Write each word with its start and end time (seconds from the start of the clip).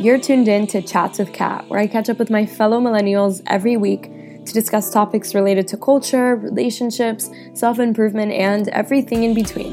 You're 0.00 0.20
tuned 0.20 0.46
in 0.46 0.68
to 0.68 0.80
Chats 0.80 1.18
with 1.18 1.32
Kat, 1.32 1.68
where 1.68 1.80
I 1.80 1.88
catch 1.88 2.08
up 2.08 2.20
with 2.20 2.30
my 2.30 2.46
fellow 2.46 2.80
millennials 2.80 3.42
every 3.48 3.76
week 3.76 4.04
to 4.44 4.52
discuss 4.52 4.92
topics 4.92 5.34
related 5.34 5.66
to 5.68 5.76
culture, 5.76 6.36
relationships, 6.36 7.28
self 7.52 7.80
improvement, 7.80 8.30
and 8.30 8.68
everything 8.68 9.24
in 9.24 9.34
between. 9.34 9.72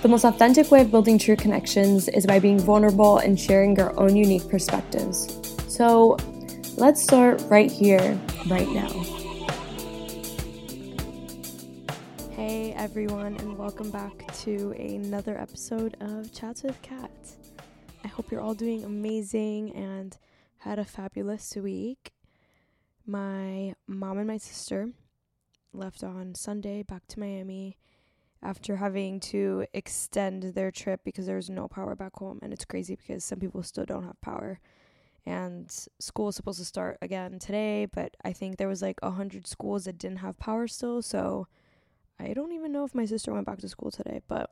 The 0.00 0.08
most 0.08 0.24
authentic 0.24 0.70
way 0.70 0.80
of 0.80 0.90
building 0.90 1.18
true 1.18 1.36
connections 1.36 2.08
is 2.08 2.24
by 2.24 2.38
being 2.38 2.58
vulnerable 2.58 3.18
and 3.18 3.38
sharing 3.38 3.76
your 3.76 3.92
own 4.00 4.16
unique 4.16 4.48
perspectives. 4.48 5.38
So 5.68 6.16
let's 6.78 7.02
start 7.02 7.42
right 7.50 7.70
here, 7.70 8.18
right 8.48 8.68
now. 8.70 8.88
Hey 12.30 12.72
everyone, 12.72 13.36
and 13.36 13.58
welcome 13.58 13.90
back 13.90 14.32
to 14.44 14.70
another 14.78 15.36
episode 15.36 15.94
of 16.00 16.32
Chats 16.32 16.62
with 16.62 16.80
Kat. 16.80 17.10
I 18.04 18.08
hope 18.08 18.30
you're 18.30 18.40
all 18.40 18.54
doing 18.54 18.84
amazing 18.84 19.74
and 19.76 20.16
had 20.58 20.78
a 20.78 20.84
fabulous 20.84 21.54
week. 21.54 22.12
My 23.06 23.74
mom 23.86 24.18
and 24.18 24.26
my 24.26 24.38
sister 24.38 24.90
left 25.72 26.02
on 26.02 26.34
Sunday 26.34 26.82
back 26.82 27.06
to 27.08 27.20
Miami 27.20 27.78
after 28.42 28.76
having 28.76 29.20
to 29.20 29.66
extend 29.72 30.42
their 30.42 30.72
trip 30.72 31.02
because 31.04 31.26
there's 31.26 31.48
no 31.48 31.68
power 31.68 31.94
back 31.94 32.16
home. 32.16 32.40
And 32.42 32.52
it's 32.52 32.64
crazy 32.64 32.96
because 32.96 33.24
some 33.24 33.38
people 33.38 33.62
still 33.62 33.84
don't 33.84 34.04
have 34.04 34.20
power. 34.20 34.58
And 35.24 35.70
school 36.00 36.28
is 36.28 36.36
supposed 36.36 36.58
to 36.58 36.64
start 36.64 36.98
again 37.00 37.38
today, 37.38 37.86
but 37.86 38.16
I 38.24 38.32
think 38.32 38.56
there 38.56 38.66
was 38.66 38.82
like 38.82 38.98
a 39.02 39.12
hundred 39.12 39.46
schools 39.46 39.84
that 39.84 39.98
didn't 39.98 40.18
have 40.18 40.40
power 40.40 40.66
still. 40.66 41.02
So 41.02 41.46
I 42.18 42.34
don't 42.34 42.52
even 42.52 42.72
know 42.72 42.84
if 42.84 42.96
my 42.96 43.04
sister 43.04 43.32
went 43.32 43.46
back 43.46 43.58
to 43.58 43.68
school 43.68 43.92
today, 43.92 44.20
but 44.26 44.50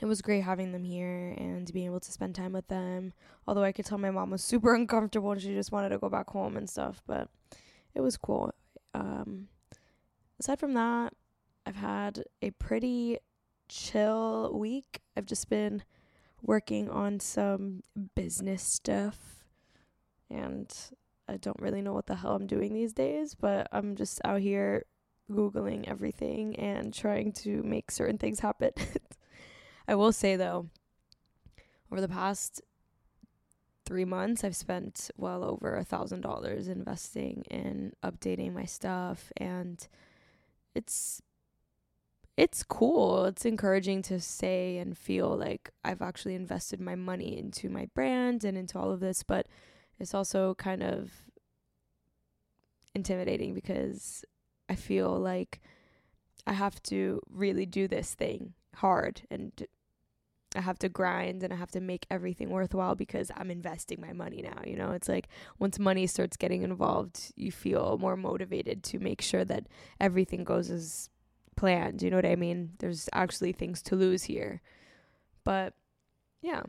it 0.00 0.06
was 0.06 0.22
great 0.22 0.42
having 0.42 0.72
them 0.72 0.84
here 0.84 1.34
and 1.36 1.70
being 1.72 1.86
able 1.86 2.00
to 2.00 2.12
spend 2.12 2.34
time 2.34 2.52
with 2.52 2.68
them. 2.68 3.12
Although 3.46 3.62
I 3.62 3.72
could 3.72 3.84
tell 3.84 3.98
my 3.98 4.10
mom 4.10 4.30
was 4.30 4.42
super 4.44 4.74
uncomfortable 4.74 5.32
and 5.32 5.40
she 5.40 5.54
just 5.54 5.72
wanted 5.72 5.90
to 5.90 5.98
go 5.98 6.08
back 6.08 6.30
home 6.30 6.56
and 6.56 6.68
stuff, 6.68 7.02
but 7.06 7.28
it 7.94 8.00
was 8.00 8.16
cool. 8.16 8.52
Um, 8.94 9.48
aside 10.40 10.58
from 10.58 10.74
that, 10.74 11.12
I've 11.66 11.76
had 11.76 12.24
a 12.40 12.50
pretty 12.52 13.18
chill 13.68 14.52
week. 14.58 15.00
I've 15.16 15.26
just 15.26 15.48
been 15.48 15.82
working 16.42 16.90
on 16.90 17.20
some 17.20 17.82
business 18.14 18.62
stuff 18.62 19.44
and 20.30 20.74
I 21.28 21.36
don't 21.36 21.60
really 21.60 21.82
know 21.82 21.92
what 21.92 22.06
the 22.06 22.16
hell 22.16 22.34
I'm 22.34 22.46
doing 22.46 22.74
these 22.74 22.92
days, 22.92 23.34
but 23.34 23.68
I'm 23.72 23.94
just 23.94 24.20
out 24.24 24.40
here 24.40 24.86
googling 25.30 25.88
everything 25.88 26.56
and 26.56 26.92
trying 26.92 27.32
to 27.32 27.62
make 27.62 27.90
certain 27.90 28.18
things 28.18 28.40
happen. 28.40 28.72
I 29.92 29.94
will 29.94 30.12
say 30.12 30.36
though, 30.36 30.70
over 31.90 32.00
the 32.00 32.08
past 32.08 32.62
three 33.84 34.06
months, 34.06 34.42
I've 34.42 34.56
spent 34.56 35.10
well 35.18 35.44
over 35.44 35.76
a 35.76 35.84
thousand 35.84 36.22
dollars 36.22 36.66
investing 36.66 37.44
in 37.50 37.92
updating 38.02 38.54
my 38.54 38.64
stuff, 38.64 39.30
and 39.36 39.86
it's 40.74 41.20
it's 42.38 42.62
cool. 42.62 43.26
It's 43.26 43.44
encouraging 43.44 44.00
to 44.04 44.18
say 44.18 44.78
and 44.78 44.96
feel 44.96 45.36
like 45.36 45.70
I've 45.84 46.00
actually 46.00 46.36
invested 46.36 46.80
my 46.80 46.94
money 46.94 47.36
into 47.36 47.68
my 47.68 47.86
brand 47.94 48.44
and 48.44 48.56
into 48.56 48.78
all 48.78 48.92
of 48.92 49.00
this, 49.00 49.22
but 49.22 49.46
it's 49.98 50.14
also 50.14 50.54
kind 50.54 50.82
of 50.82 51.12
intimidating 52.94 53.52
because 53.52 54.24
I 54.70 54.74
feel 54.74 55.18
like 55.18 55.60
I 56.46 56.54
have 56.54 56.82
to 56.84 57.20
really 57.28 57.66
do 57.66 57.86
this 57.86 58.14
thing 58.14 58.54
hard 58.76 59.20
and 59.30 59.52
I 60.54 60.60
have 60.60 60.78
to 60.80 60.88
grind 60.88 61.42
and 61.42 61.52
I 61.52 61.56
have 61.56 61.70
to 61.72 61.80
make 61.80 62.06
everything 62.10 62.50
worthwhile 62.50 62.94
because 62.94 63.30
I'm 63.36 63.50
investing 63.50 64.00
my 64.00 64.12
money 64.12 64.42
now. 64.42 64.60
You 64.64 64.76
know, 64.76 64.92
it's 64.92 65.08
like 65.08 65.28
once 65.58 65.78
money 65.78 66.06
starts 66.06 66.36
getting 66.36 66.62
involved, 66.62 67.32
you 67.36 67.50
feel 67.50 67.98
more 67.98 68.16
motivated 68.16 68.82
to 68.84 68.98
make 68.98 69.22
sure 69.22 69.44
that 69.44 69.66
everything 70.00 70.44
goes 70.44 70.70
as 70.70 71.10
planned. 71.56 72.02
You 72.02 72.10
know 72.10 72.16
what 72.16 72.26
I 72.26 72.36
mean? 72.36 72.72
There's 72.78 73.08
actually 73.12 73.52
things 73.52 73.82
to 73.82 73.96
lose 73.96 74.24
here. 74.24 74.60
But 75.44 75.74
yeah, 76.42 76.62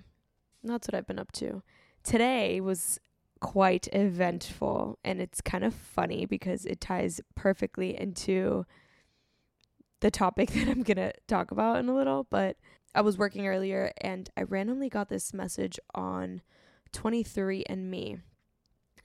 that's 0.64 0.88
what 0.88 0.96
I've 0.96 1.08
been 1.08 1.20
up 1.20 1.32
to. 1.34 1.62
Today 2.04 2.62
was 2.62 3.00
quite 3.40 3.88
eventful 3.92 4.98
and 5.04 5.20
it's 5.20 5.42
kind 5.42 5.66
of 5.66 5.74
funny 5.74 6.26
because 6.26 6.66
it 6.66 6.80
ties 6.80 7.20
perfectly 7.36 8.00
into 8.00 8.66
the 10.00 10.12
topic 10.12 10.52
that 10.54 10.70
I'm 10.70 10.84
going 10.84 10.98
to 10.98 11.14
talk 11.28 11.52
about 11.52 11.78
in 11.80 11.90
a 11.90 11.96
little, 11.96 12.26
but 12.30 12.58
I 12.96 13.02
was 13.02 13.18
working 13.18 13.48
earlier 13.48 13.92
and 14.02 14.30
I 14.38 14.44
randomly 14.44 14.90
got 14.90 15.09
this 15.09 15.34
message 15.34 15.80
on 15.96 16.42
23andMe. 16.94 18.22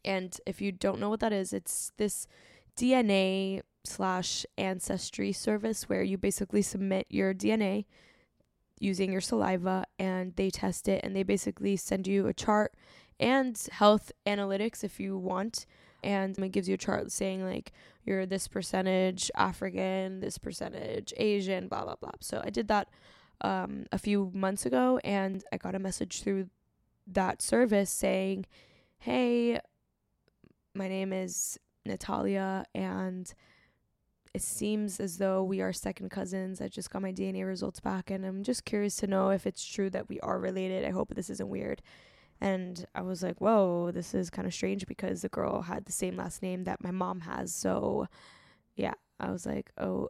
And 0.05 0.41
if 0.47 0.61
you 0.61 0.73
don't 0.73 1.01
know 1.01 1.09
what 1.09 1.21
that 1.21 1.33
is, 1.33 1.53
it's 1.53 1.93
this 1.97 2.27
DNA 2.77 3.63
slash 3.85 4.45
ancestry 4.57 5.33
service 5.33 5.89
where 5.89 6.03
you 6.03 6.19
basically 6.19 6.63
submit 6.63 7.07
your 7.09 7.33
DNA 7.35 7.87
using 8.81 9.11
your 9.11 9.21
saliva 9.21 9.85
and 9.99 10.37
they 10.37 10.51
test 10.51 10.87
it 10.87 11.03
and 11.03 11.17
they 11.17 11.23
basically 11.23 11.77
send 11.77 12.07
you 12.07 12.27
a 12.27 12.35
chart 12.35 12.75
and 13.19 13.67
health 13.73 14.13
analytics 14.27 14.85
if 14.85 15.01
you 15.01 15.17
want 15.17 15.67
and 16.05 16.39
it 16.39 16.53
gives 16.53 16.69
you 16.69 16.75
a 16.75 16.79
chart 16.79 17.11
saying 17.11 17.45
like 17.45 17.73
you're 18.05 18.25
this 18.25 18.47
percentage 18.47 19.31
African, 19.35 20.21
this 20.21 20.39
percentage 20.39 21.13
Asian, 21.17 21.67
blah 21.67 21.85
blah 21.85 21.97
blah. 22.01 22.13
So 22.21 22.41
I 22.45 22.51
did 22.51 22.69
that 22.69 22.89
um, 23.41 23.87
a 23.93 23.99
few 23.99 24.31
months 24.35 24.67
ago, 24.67 24.99
and 25.05 25.45
I 25.53 25.57
got 25.57 25.75
a 25.75 25.79
message 25.79 26.23
through 26.23 26.49
that 27.07 27.43
service 27.43 27.91
saying, 27.91 28.47
"Hey, 28.99 29.61
my 30.75 30.89
name 30.89 31.13
is 31.13 31.59
Natalia, 31.85 32.65
and 32.75 33.33
it 34.35 34.43
seems 34.43 35.01
as 35.01 35.19
though 35.19 35.43
we 35.43 35.61
are 35.61 35.73
second 35.73 36.11
cousins. 36.11 36.61
I 36.61 36.69
just 36.69 36.91
got 36.91 37.03
my 37.03 37.13
DNA 37.13 37.47
results 37.47 37.81
back, 37.81 38.11
and 38.11 38.25
I'm 38.25 38.43
just 38.43 38.65
curious 38.65 38.97
to 38.97 39.07
know 39.07 39.31
if 39.31 39.47
it's 39.47 39.65
true 39.65 39.91
that 39.91 40.09
we 40.09 40.21
are 40.21 40.39
related. 40.39 40.85
I 40.85 40.91
hope 40.91 41.15
this 41.15 41.31
isn't 41.31 41.49
weird." 41.49 41.83
And 42.41 42.87
I 42.95 43.03
was 43.03 43.23
like, 43.23 43.41
whoa, 43.41 43.91
this 43.91 44.15
is 44.15 44.31
kind 44.31 44.47
of 44.47 44.55
strange 44.55 44.87
because 44.87 45.23
the 45.23 45.29
girl 45.29 45.63
had 45.63 45.87
the 45.87 45.93
same 45.93 46.17
last 46.17 46.43
name 46.43 46.65
that 46.65 46.83
my 46.83 46.93
mom 46.93 47.21
has. 47.21 47.53
So, 47.53 48.07
yeah, 48.77 48.95
I 49.19 49.33
was 49.33 49.45
like, 49.45 49.73
oh, 49.77 50.09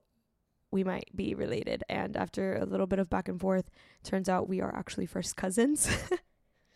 we 0.71 0.84
might 0.84 1.09
be 1.15 1.34
related. 1.34 1.84
And 1.89 2.17
after 2.17 2.56
a 2.56 2.67
little 2.67 2.87
bit 2.87 2.99
of 2.99 3.09
back 3.11 3.29
and 3.29 3.41
forth, 3.41 3.71
turns 4.03 4.29
out 4.29 4.49
we 4.49 4.61
are 4.61 4.75
actually 4.75 5.06
first 5.06 5.37
cousins. 5.37 5.89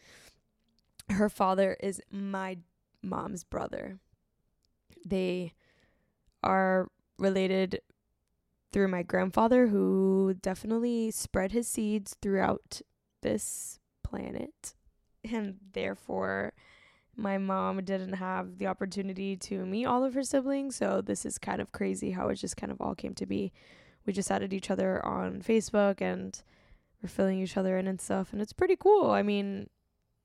Her 1.09 1.29
father 1.29 1.77
is 1.81 2.01
my 2.11 2.59
mom's 3.03 3.45
brother. 3.45 3.99
They 5.05 5.53
are 6.43 6.89
related 7.19 7.81
through 8.73 8.89
my 8.89 9.03
grandfather, 9.03 9.67
who 9.67 10.35
definitely 10.41 11.11
spread 11.11 11.53
his 11.53 11.69
seeds 11.69 12.17
throughout 12.23 12.81
this 13.21 13.79
planet. 14.03 14.75
And 15.31 15.57
therefore, 15.73 16.55
my 17.15 17.37
mom 17.39 17.85
didn't 17.85 18.15
have 18.15 18.59
the 18.59 18.67
opportunity 18.67 19.37
to 19.37 19.67
meet 19.67 19.85
all 19.85 20.05
of 20.05 20.15
her 20.15 20.23
siblings. 20.23 20.77
So, 20.77 21.03
this 21.03 21.27
is 21.27 21.39
kind 21.39 21.61
of 21.61 21.71
crazy 21.71 22.13
how 22.13 22.29
it 22.29 22.37
just 22.37 22.57
kind 22.57 22.73
of 22.73 22.81
all 22.81 22.95
came 22.95 23.15
to 23.15 23.27
be 23.27 23.53
we 24.07 24.13
just 24.13 24.31
added 24.31 24.53
each 24.53 24.71
other 24.71 25.05
on 25.05 25.43
Facebook 25.43 26.01
and 26.01 26.43
we're 27.03 27.09
filling 27.09 27.41
each 27.41 27.57
other 27.57 27.77
in 27.79 27.87
and 27.87 28.01
stuff. 28.01 28.33
And 28.33 28.41
it's 28.41 28.53
pretty 28.53 28.77
cool. 28.77 29.11
I 29.11 29.23
mean, 29.23 29.69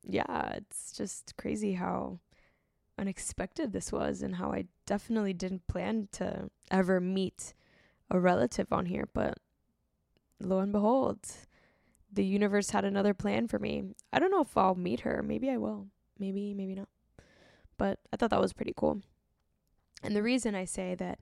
yeah, 0.03 0.53
it's 0.53 0.93
just 0.93 1.35
crazy 1.37 1.73
how 1.73 2.19
unexpected 2.97 3.73
this 3.73 3.91
was 3.91 4.21
and 4.21 4.35
how 4.35 4.51
I 4.51 4.65
definitely 4.85 5.33
didn't 5.33 5.67
plan 5.67 6.07
to 6.13 6.49
ever 6.71 6.99
meet 6.99 7.53
a 8.09 8.19
relative 8.19 8.71
on 8.71 8.85
here. 8.87 9.07
But 9.13 9.37
lo 10.39 10.59
and 10.59 10.71
behold, 10.71 11.19
the 12.11 12.25
universe 12.25 12.71
had 12.71 12.85
another 12.85 13.13
plan 13.13 13.47
for 13.47 13.59
me. 13.59 13.83
I 14.11 14.19
don't 14.19 14.31
know 14.31 14.41
if 14.41 14.57
I'll 14.57 14.75
meet 14.75 15.01
her. 15.01 15.21
Maybe 15.23 15.49
I 15.49 15.57
will. 15.57 15.87
Maybe, 16.19 16.53
maybe 16.53 16.75
not. 16.75 16.89
But 17.77 17.99
I 18.11 18.17
thought 18.17 18.31
that 18.31 18.41
was 18.41 18.53
pretty 18.53 18.73
cool. 18.75 19.01
And 20.03 20.15
the 20.15 20.23
reason 20.23 20.55
I 20.55 20.65
say 20.65 20.95
that 20.95 21.19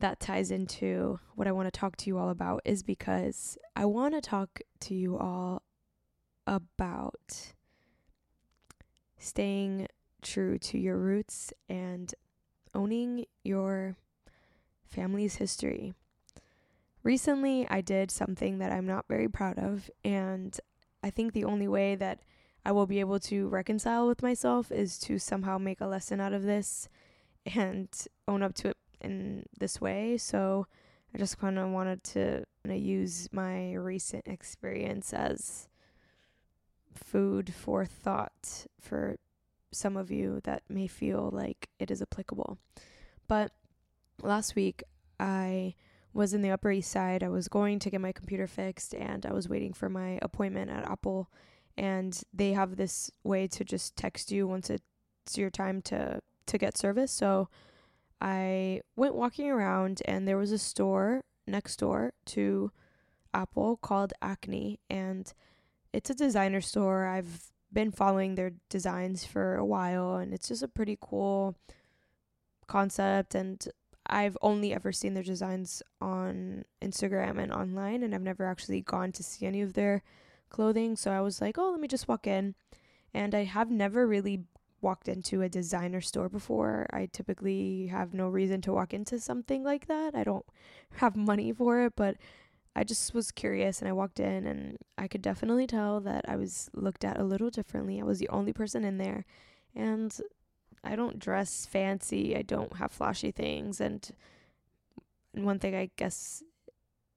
that 0.00 0.20
ties 0.20 0.50
into 0.50 1.18
what 1.34 1.46
I 1.46 1.52
want 1.52 1.66
to 1.72 1.78
talk 1.78 1.96
to 1.98 2.10
you 2.10 2.18
all 2.18 2.30
about 2.30 2.62
is 2.64 2.82
because 2.82 3.58
I 3.76 3.84
want 3.84 4.14
to 4.14 4.20
talk 4.20 4.60
to 4.80 4.94
you 4.94 5.18
all 5.18 5.62
about 6.46 7.52
staying 9.18 9.88
true 10.22 10.58
to 10.58 10.78
your 10.78 10.96
roots 10.96 11.52
and 11.68 12.14
owning 12.74 13.26
your 13.44 13.96
family's 14.84 15.36
history. 15.36 15.94
Recently, 17.02 17.66
I 17.68 17.80
did 17.80 18.10
something 18.10 18.58
that 18.58 18.72
I'm 18.72 18.86
not 18.86 19.06
very 19.08 19.28
proud 19.28 19.58
of, 19.58 19.90
and 20.04 20.58
I 21.02 21.10
think 21.10 21.32
the 21.32 21.44
only 21.44 21.68
way 21.68 21.94
that 21.94 22.20
I 22.64 22.72
will 22.72 22.86
be 22.86 23.00
able 23.00 23.20
to 23.20 23.48
reconcile 23.48 24.06
with 24.06 24.22
myself 24.22 24.70
is 24.70 24.98
to 25.00 25.18
somehow 25.18 25.58
make 25.58 25.80
a 25.80 25.86
lesson 25.86 26.20
out 26.20 26.32
of 26.32 26.42
this 26.42 26.88
and 27.46 27.88
own 28.26 28.42
up 28.42 28.54
to 28.56 28.68
it 28.68 28.76
in 29.00 29.44
this 29.58 29.80
way. 29.80 30.16
So 30.16 30.66
I 31.14 31.18
just 31.18 31.38
kind 31.38 31.58
of 31.58 31.70
wanted 31.70 32.04
to 32.04 32.44
use 32.68 33.28
my 33.32 33.74
recent 33.74 34.26
experience 34.26 35.12
as 35.12 35.68
food 36.94 37.54
for 37.54 37.84
thought 37.84 38.66
for 38.80 39.16
some 39.72 39.96
of 39.96 40.10
you 40.10 40.40
that 40.44 40.62
may 40.68 40.86
feel 40.86 41.30
like 41.32 41.68
it 41.78 41.90
is 41.90 42.02
applicable. 42.02 42.58
But 43.26 43.52
last 44.22 44.54
week, 44.54 44.82
I 45.20 45.74
was 46.12 46.34
in 46.34 46.42
the 46.42 46.50
Upper 46.50 46.70
East 46.70 46.90
Side. 46.90 47.22
I 47.22 47.28
was 47.28 47.48
going 47.48 47.78
to 47.80 47.90
get 47.90 48.00
my 48.00 48.12
computer 48.12 48.46
fixed 48.46 48.94
and 48.94 49.24
I 49.26 49.32
was 49.32 49.48
waiting 49.48 49.72
for 49.72 49.88
my 49.88 50.18
appointment 50.22 50.70
at 50.70 50.88
Apple. 50.88 51.30
And 51.76 52.20
they 52.32 52.52
have 52.52 52.76
this 52.76 53.10
way 53.22 53.46
to 53.48 53.64
just 53.64 53.96
text 53.96 54.32
you 54.32 54.48
once 54.48 54.70
it's 54.70 55.36
your 55.36 55.50
time 55.50 55.80
to, 55.82 56.20
to 56.46 56.58
get 56.58 56.76
service. 56.76 57.12
So 57.12 57.48
I 58.20 58.80
went 58.96 59.14
walking 59.14 59.48
around 59.50 60.02
and 60.04 60.26
there 60.26 60.36
was 60.36 60.52
a 60.52 60.58
store 60.58 61.22
next 61.46 61.76
door 61.76 62.12
to 62.26 62.72
Apple 63.32 63.76
called 63.76 64.12
Acne. 64.20 64.80
And 64.90 65.32
it's 65.92 66.10
a 66.10 66.14
designer 66.14 66.60
store. 66.60 67.06
I've 67.06 67.50
been 67.72 67.90
following 67.90 68.34
their 68.34 68.52
designs 68.68 69.24
for 69.24 69.56
a 69.56 69.64
while 69.64 70.16
and 70.16 70.32
it's 70.32 70.48
just 70.48 70.62
a 70.62 70.68
pretty 70.68 70.96
cool 71.00 71.56
concept 72.66 73.34
and 73.34 73.66
I've 74.06 74.38
only 74.40 74.72
ever 74.72 74.90
seen 74.90 75.12
their 75.12 75.22
designs 75.22 75.82
on 76.00 76.64
Instagram 76.80 77.38
and 77.38 77.52
online 77.52 78.02
and 78.02 78.14
I've 78.14 78.22
never 78.22 78.46
actually 78.46 78.80
gone 78.80 79.12
to 79.12 79.22
see 79.22 79.44
any 79.44 79.60
of 79.60 79.74
their 79.74 80.02
clothing 80.48 80.96
so 80.96 81.10
I 81.10 81.20
was 81.20 81.42
like, 81.42 81.58
"Oh, 81.58 81.70
let 81.72 81.80
me 81.80 81.88
just 81.88 82.08
walk 82.08 82.26
in." 82.26 82.54
And 83.12 83.34
I 83.34 83.44
have 83.44 83.70
never 83.70 84.06
really 84.06 84.44
walked 84.80 85.08
into 85.08 85.42
a 85.42 85.48
designer 85.48 86.00
store 86.00 86.28
before. 86.28 86.86
I 86.92 87.06
typically 87.06 87.88
have 87.88 88.14
no 88.14 88.28
reason 88.28 88.60
to 88.62 88.72
walk 88.72 88.94
into 88.94 89.18
something 89.18 89.64
like 89.64 89.86
that. 89.86 90.14
I 90.14 90.24
don't 90.24 90.46
have 90.96 91.16
money 91.16 91.52
for 91.52 91.84
it, 91.84 91.94
but 91.96 92.16
I 92.76 92.84
just 92.84 93.12
was 93.12 93.32
curious 93.32 93.80
and 93.80 93.88
I 93.88 93.92
walked 93.92 94.20
in 94.20 94.46
and 94.46 94.78
I 94.96 95.08
could 95.08 95.22
definitely 95.22 95.66
tell 95.66 96.00
that 96.00 96.24
I 96.28 96.36
was 96.36 96.70
looked 96.74 97.04
at 97.04 97.18
a 97.18 97.24
little 97.24 97.50
differently. 97.50 98.00
I 98.00 98.04
was 98.04 98.20
the 98.20 98.28
only 98.28 98.52
person 98.52 98.84
in 98.84 98.98
there 98.98 99.24
and 99.74 100.16
I 100.84 100.94
don't 100.94 101.18
dress 101.18 101.66
fancy. 101.66 102.36
I 102.36 102.42
don't 102.42 102.76
have 102.76 102.92
flashy 102.92 103.32
things 103.32 103.80
and 103.80 104.08
one 105.32 105.58
thing 105.58 105.74
I 105.74 105.90
guess 105.96 106.42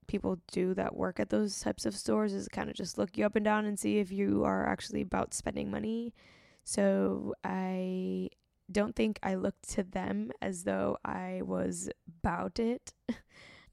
people 0.07 0.39
do 0.51 0.73
that 0.73 0.95
work 0.95 1.19
at 1.19 1.29
those 1.29 1.59
types 1.59 1.85
of 1.85 1.95
stores 1.95 2.33
is 2.33 2.47
kind 2.47 2.69
of 2.69 2.75
just 2.75 2.97
look 2.97 3.17
you 3.17 3.25
up 3.25 3.35
and 3.35 3.45
down 3.45 3.65
and 3.65 3.79
see 3.79 3.99
if 3.99 4.11
you 4.11 4.43
are 4.43 4.67
actually 4.67 5.01
about 5.01 5.33
spending 5.33 5.71
money. 5.71 6.13
So 6.63 7.33
I 7.43 8.29
don't 8.71 8.95
think 8.95 9.19
I 9.21 9.35
looked 9.35 9.69
to 9.71 9.83
them 9.83 10.31
as 10.41 10.63
though 10.63 10.97
I 11.03 11.41
was 11.43 11.89
about 12.07 12.59
it. 12.59 12.93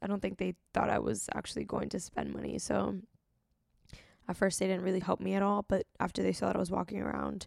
I 0.02 0.06
don't 0.06 0.20
think 0.20 0.38
they 0.38 0.54
thought 0.74 0.90
I 0.90 0.98
was 0.98 1.28
actually 1.34 1.64
going 1.64 1.88
to 1.90 2.00
spend 2.00 2.32
money. 2.32 2.58
So 2.58 2.96
at 4.28 4.36
first 4.36 4.58
they 4.58 4.66
didn't 4.66 4.84
really 4.84 5.00
help 5.00 5.20
me 5.20 5.34
at 5.34 5.42
all, 5.42 5.64
but 5.68 5.86
after 5.98 6.22
they 6.22 6.32
saw 6.32 6.46
that 6.46 6.56
I 6.56 6.60
was 6.60 6.70
walking 6.70 7.00
around, 7.00 7.46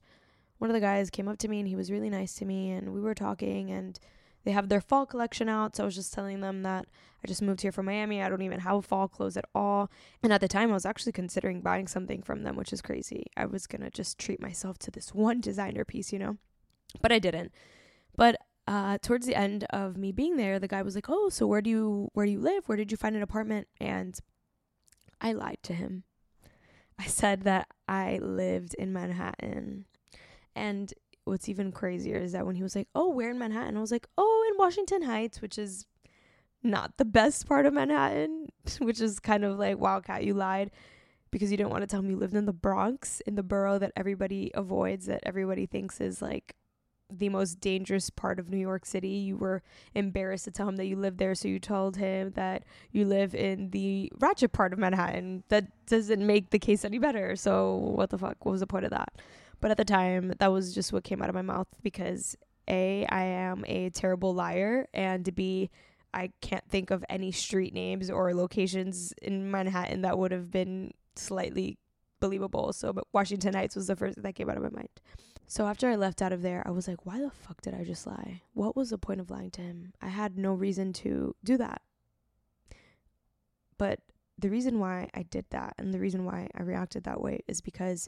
one 0.58 0.70
of 0.70 0.74
the 0.74 0.80
guys 0.80 1.10
came 1.10 1.28
up 1.28 1.38
to 1.40 1.48
me 1.48 1.60
and 1.60 1.68
he 1.68 1.76
was 1.76 1.92
really 1.92 2.10
nice 2.10 2.34
to 2.36 2.46
me 2.46 2.72
and 2.72 2.94
we 2.94 3.02
were 3.02 3.16
talking 3.16 3.72
and 3.72 4.00
they 4.44 4.52
have 4.52 4.70
their 4.70 4.82
fall 4.82 5.06
collection 5.06 5.50
out. 5.50 5.76
So 5.76 5.84
I 5.84 5.86
was 5.86 5.96
just 5.96 6.14
telling 6.14 6.42
them 6.42 6.64
that 6.64 6.88
I 7.24 7.28
just 7.28 7.42
moved 7.42 7.62
here 7.62 7.72
from 7.72 7.86
Miami. 7.86 8.22
I 8.22 8.30
don't 8.30 8.42
even 8.42 8.62
have 8.62 8.86
fall 8.86 9.08
clothes 9.08 9.38
at 9.38 9.46
all. 9.54 9.92
And 10.24 10.34
at 10.34 10.42
the 10.42 10.48
time, 10.48 10.72
I 10.72 10.74
was 10.74 10.86
actually 10.86 11.12
considering 11.12 11.62
buying 11.62 11.88
something 11.88 12.24
from 12.24 12.44
them, 12.44 12.56
which 12.56 12.74
is 12.74 12.82
crazy. 12.82 13.28
I 13.38 13.46
was 13.46 13.68
going 13.68 13.82
to 13.82 13.92
just 13.92 14.18
treat 14.18 14.42
myself 14.42 14.80
to 14.80 14.92
this 14.92 15.14
one 15.14 15.40
designer 15.40 15.86
piece, 15.86 16.12
you 16.12 16.20
know? 16.20 16.38
But 17.02 17.12
I 17.12 17.20
didn't. 17.20 17.52
But 18.16 18.38
uh, 18.68 18.98
towards 19.02 19.26
the 19.26 19.36
end 19.36 19.66
of 19.70 19.98
me 19.98 20.12
being 20.12 20.38
there, 20.38 20.60
the 20.60 20.68
guy 20.68 20.82
was 20.82 20.96
like, 20.96 21.10
"Oh, 21.10 21.30
so 21.30 21.48
where 21.48 21.62
do 21.62 21.70
you 21.70 22.10
where 22.14 22.26
do 22.26 22.32
you 22.32 22.40
live? 22.40 22.68
Where 22.68 22.78
did 22.78 22.92
you 22.92 22.98
find 22.98 23.16
an 23.16 23.22
apartment?" 23.24 23.68
And 23.80 24.20
I 25.20 25.34
lied 25.34 25.60
to 25.64 25.74
him. 25.74 26.04
I 27.00 27.06
said 27.06 27.44
that 27.44 27.68
I 27.88 28.20
lived 28.22 28.74
in 28.76 28.94
Manhattan. 28.94 29.86
And 30.56 30.94
what's 31.26 31.50
even 31.50 31.72
crazier 31.72 32.18
is 32.18 32.34
that 32.34 32.46
when 32.46 32.56
he 32.56 32.64
was 32.64 32.76
like, 32.76 32.88
"Oh, 32.94 33.10
where 33.10 33.32
in 33.32 33.40
Manhattan?" 33.40 33.78
I 33.78 33.82
was 33.82 33.92
like, 33.92 34.08
"Oh, 34.18 34.50
in 34.52 34.58
Washington 34.58 35.04
Heights, 35.04 35.42
which 35.42 35.58
is 35.58 35.86
not 36.64 36.98
the 36.98 37.06
best 37.06 37.48
part 37.48 37.66
of 37.66 37.74
Manhattan, 37.74 38.48
which 38.80 39.02
is 39.02 39.20
kind 39.20 39.44
of 39.44 39.58
like, 39.58 39.78
wow, 39.78 40.00
Kat, 40.00 40.24
you 40.24 40.34
lied." 40.34 40.72
Because 41.32 41.50
you 41.50 41.56
didn't 41.56 41.70
want 41.70 41.82
to 41.82 41.88
tell 41.88 42.02
me 42.02 42.10
you 42.10 42.18
lived 42.18 42.36
in 42.36 42.46
the 42.46 42.52
Bronx, 42.52 43.22
in 43.22 43.36
the 43.36 43.44
borough 43.44 43.80
that 43.80 43.94
everybody 43.96 44.52
avoids, 44.54 45.06
that 45.06 45.22
everybody 45.26 45.66
thinks 45.66 46.02
is 46.02 46.22
like 46.22 46.56
the 47.12 47.30
most 47.30 47.60
dangerous 47.60 48.10
part 48.10 48.40
of 48.40 48.50
New 48.50 48.58
York 48.58 48.86
City. 48.86 49.10
You 49.10 49.38
were 49.38 49.62
embarrassed 49.94 50.46
to 50.46 50.52
tell 50.52 50.70
him 50.70 50.78
that 50.78 50.86
you 50.88 50.96
lived 50.96 51.18
there, 51.18 51.36
so 51.36 51.48
you 51.48 51.60
told 51.60 51.98
him 51.98 52.32
that 52.36 52.64
you 52.92 53.06
live 53.06 53.36
in 53.36 53.70
the 53.72 54.12
ratchet 54.20 54.54
part 54.54 54.74
of 54.74 54.80
Manhattan. 54.80 55.44
That 55.50 55.86
doesn't 55.86 56.26
make 56.26 56.50
the 56.50 56.60
case 56.60 56.86
any 56.86 57.00
better. 57.00 57.36
So, 57.36 57.76
what 57.76 58.10
the 58.10 58.18
fuck? 58.18 58.46
What 58.46 58.52
was 58.52 58.62
the 58.62 58.68
point 58.68 58.86
of 58.86 58.92
that? 58.92 59.14
But 59.60 59.72
at 59.72 59.78
the 59.78 59.86
time, 59.86 60.34
that 60.40 60.52
was 60.52 60.74
just 60.74 60.92
what 60.92 61.04
came 61.04 61.22
out 61.22 61.30
of 61.30 61.36
my 61.36 61.42
mouth 61.42 61.68
because 61.84 62.36
A, 62.68 63.06
I 63.10 63.24
am 63.24 63.64
a 63.68 63.90
terrible 63.92 64.34
liar, 64.34 64.88
and 64.94 65.34
B, 65.36 65.70
I 66.14 66.32
can't 66.42 66.68
think 66.70 66.92
of 66.92 67.04
any 67.10 67.32
street 67.32 67.74
names 67.74 68.10
or 68.10 68.34
locations 68.34 69.14
in 69.22 69.50
Manhattan 69.50 70.02
that 70.02 70.18
would 70.18 70.32
have 70.32 70.52
been 70.52 70.92
slightly 71.16 71.78
believable. 72.20 72.74
So, 72.74 72.94
but 72.94 73.06
Washington 73.14 73.54
Heights 73.54 73.76
was 73.76 73.88
the 73.88 73.96
first 73.96 74.22
that 74.22 74.36
came 74.36 74.50
out 74.50 74.58
of 74.58 74.64
my 74.64 74.70
mind. 74.70 74.90
So 75.48 75.66
after 75.66 75.90
I 75.90 75.96
left 75.96 76.22
out 76.22 76.32
of 76.32 76.42
there, 76.42 76.64
I 76.66 76.72
was 76.72 76.88
like, 76.88 77.06
why 77.06 77.20
the 77.20 77.30
fuck 77.30 77.62
did 77.62 77.74
I 77.74 77.84
just 77.84 78.08
lie? 78.08 78.42
What 78.54 78.76
was 78.76 78.92
the 78.92 78.98
point 78.98 79.20
of 79.20 79.30
lying 79.30 79.52
to 79.52 79.62
him? 79.62 79.94
I 80.02 80.08
had 80.08 80.38
no 80.38 80.54
reason 80.54 80.94
to 80.94 81.36
do 81.44 81.58
that. 81.58 81.82
But 83.78 84.00
the 84.38 84.50
reason 84.50 84.80
why 84.80 85.10
I 85.14 85.24
did 85.24 85.46
that 85.50 85.74
and 85.78 85.94
the 85.94 86.00
reason 86.00 86.24
why 86.24 86.48
I 86.56 86.64
reacted 86.64 87.04
that 87.04 87.20
way 87.20 87.42
is 87.48 87.60
because 87.62 88.08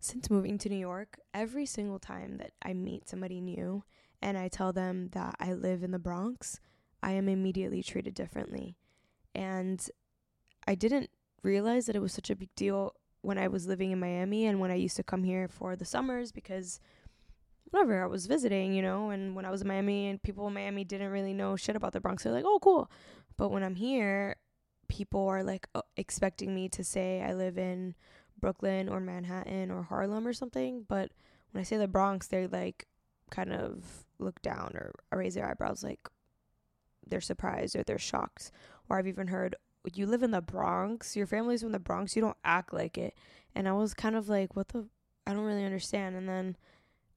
since 0.00 0.30
moving 0.30 0.58
to 0.58 0.68
New 0.68 0.78
York, 0.78 1.18
every 1.34 1.66
single 1.66 1.98
time 1.98 2.38
that 2.38 2.52
I 2.62 2.72
meet 2.72 3.08
somebody 3.08 3.40
new 3.40 3.84
and 4.22 4.38
I 4.38 4.48
tell 4.48 4.72
them 4.72 5.08
that 5.12 5.34
I 5.40 5.52
live 5.52 5.82
in 5.82 5.90
the 5.90 5.98
Bronx, 5.98 6.60
I 7.02 7.12
am 7.12 7.28
immediately 7.28 7.82
treated 7.82 8.14
differently. 8.14 8.76
And 9.34 9.84
I 10.66 10.74
didn't 10.74 11.10
realize 11.42 11.86
that 11.86 11.96
it 11.96 12.02
was 12.02 12.12
such 12.12 12.30
a 12.30 12.36
big 12.36 12.54
deal 12.54 12.94
when 13.22 13.38
I 13.38 13.48
was 13.48 13.66
living 13.66 13.90
in 13.90 14.00
Miami 14.00 14.46
and 14.46 14.60
when 14.60 14.70
I 14.70 14.76
used 14.76 14.96
to 14.96 15.02
come 15.02 15.24
here 15.24 15.48
for 15.48 15.76
the 15.76 15.84
summers 15.84 16.32
because 16.32 16.80
whatever 17.70 18.02
I 18.02 18.06
was 18.06 18.26
visiting, 18.26 18.74
you 18.74 18.82
know, 18.82 19.10
and 19.10 19.34
when 19.34 19.44
I 19.44 19.50
was 19.50 19.62
in 19.62 19.68
Miami 19.68 20.08
and 20.08 20.22
people 20.22 20.46
in 20.46 20.54
Miami 20.54 20.84
didn't 20.84 21.10
really 21.10 21.32
know 21.32 21.56
shit 21.56 21.76
about 21.76 21.92
the 21.92 22.00
Bronx, 22.00 22.22
they're 22.22 22.32
like, 22.32 22.44
"Oh, 22.46 22.58
cool." 22.60 22.90
But 23.36 23.50
when 23.50 23.62
I'm 23.62 23.76
here, 23.76 24.36
people 24.88 25.26
are 25.26 25.42
like 25.42 25.68
uh, 25.74 25.82
expecting 25.96 26.54
me 26.54 26.68
to 26.68 26.84
say 26.84 27.22
I 27.22 27.32
live 27.32 27.56
in 27.58 27.94
Brooklyn 28.38 28.88
or 28.88 29.00
Manhattan 29.00 29.70
or 29.70 29.84
Harlem 29.84 30.26
or 30.26 30.32
something, 30.32 30.84
but 30.86 31.12
when 31.52 31.60
I 31.60 31.64
say 31.64 31.76
the 31.76 31.88
Bronx, 31.88 32.26
they're 32.26 32.48
like 32.48 32.86
kind 33.32 33.52
of 33.52 34.04
look 34.18 34.40
down 34.42 34.72
or 34.74 34.92
raise 35.12 35.34
their 35.34 35.48
eyebrows 35.48 35.82
like 35.82 36.08
they're 37.06 37.20
surprised 37.20 37.74
or 37.74 37.82
they're 37.82 37.98
shocked. 37.98 38.52
Or 38.88 38.98
I've 38.98 39.08
even 39.08 39.26
heard, 39.26 39.56
you 39.94 40.06
live 40.06 40.22
in 40.22 40.30
the 40.30 40.40
Bronx, 40.40 41.16
your 41.16 41.26
family's 41.26 41.62
from 41.62 41.72
the 41.72 41.80
Bronx, 41.80 42.14
you 42.14 42.22
don't 42.22 42.36
act 42.44 42.72
like 42.72 42.96
it. 42.96 43.14
And 43.54 43.68
I 43.68 43.72
was 43.72 43.94
kind 43.94 44.14
of 44.14 44.28
like, 44.28 44.54
what 44.54 44.68
the 44.68 44.86
I 45.26 45.32
don't 45.32 45.44
really 45.44 45.64
understand. 45.64 46.16
And 46.16 46.28
then 46.28 46.56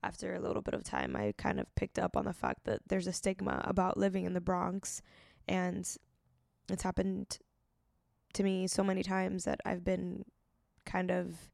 after 0.03 0.33
a 0.33 0.39
little 0.39 0.61
bit 0.61 0.73
of 0.73 0.83
time, 0.83 1.15
I 1.15 1.33
kind 1.37 1.59
of 1.59 1.73
picked 1.75 1.99
up 1.99 2.15
on 2.15 2.25
the 2.25 2.33
fact 2.33 2.65
that 2.65 2.81
there's 2.87 3.07
a 3.07 3.13
stigma 3.13 3.61
about 3.65 3.97
living 3.97 4.25
in 4.25 4.33
the 4.33 4.41
Bronx 4.41 5.01
and 5.47 5.87
it's 6.69 6.83
happened 6.83 7.39
to 8.33 8.43
me 8.43 8.67
so 8.67 8.83
many 8.83 9.03
times 9.03 9.45
that 9.45 9.61
I've 9.65 9.83
been 9.83 10.25
kind 10.85 11.11
of 11.11 11.49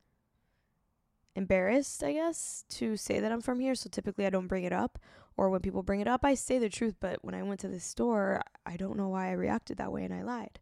embarrassed, 1.35 2.03
I 2.03 2.13
guess, 2.13 2.65
to 2.69 2.97
say 2.97 3.19
that 3.19 3.31
I'm 3.31 3.41
from 3.41 3.59
here. 3.59 3.75
So 3.75 3.89
typically 3.89 4.25
I 4.25 4.29
don't 4.29 4.47
bring 4.47 4.63
it 4.63 4.73
up. 4.73 4.99
Or 5.37 5.49
when 5.49 5.61
people 5.61 5.81
bring 5.81 6.01
it 6.01 6.07
up, 6.07 6.25
I 6.25 6.35
say 6.35 6.59
the 6.59 6.69
truth. 6.69 6.95
But 6.99 7.19
when 7.23 7.35
I 7.35 7.43
went 7.43 7.59
to 7.61 7.67
the 7.67 7.79
store, 7.79 8.41
I 8.65 8.77
don't 8.77 8.97
know 8.97 9.07
why 9.07 9.29
I 9.29 9.33
reacted 9.33 9.77
that 9.77 9.91
way 9.91 10.03
and 10.03 10.13
I 10.13 10.23
lied. 10.23 10.59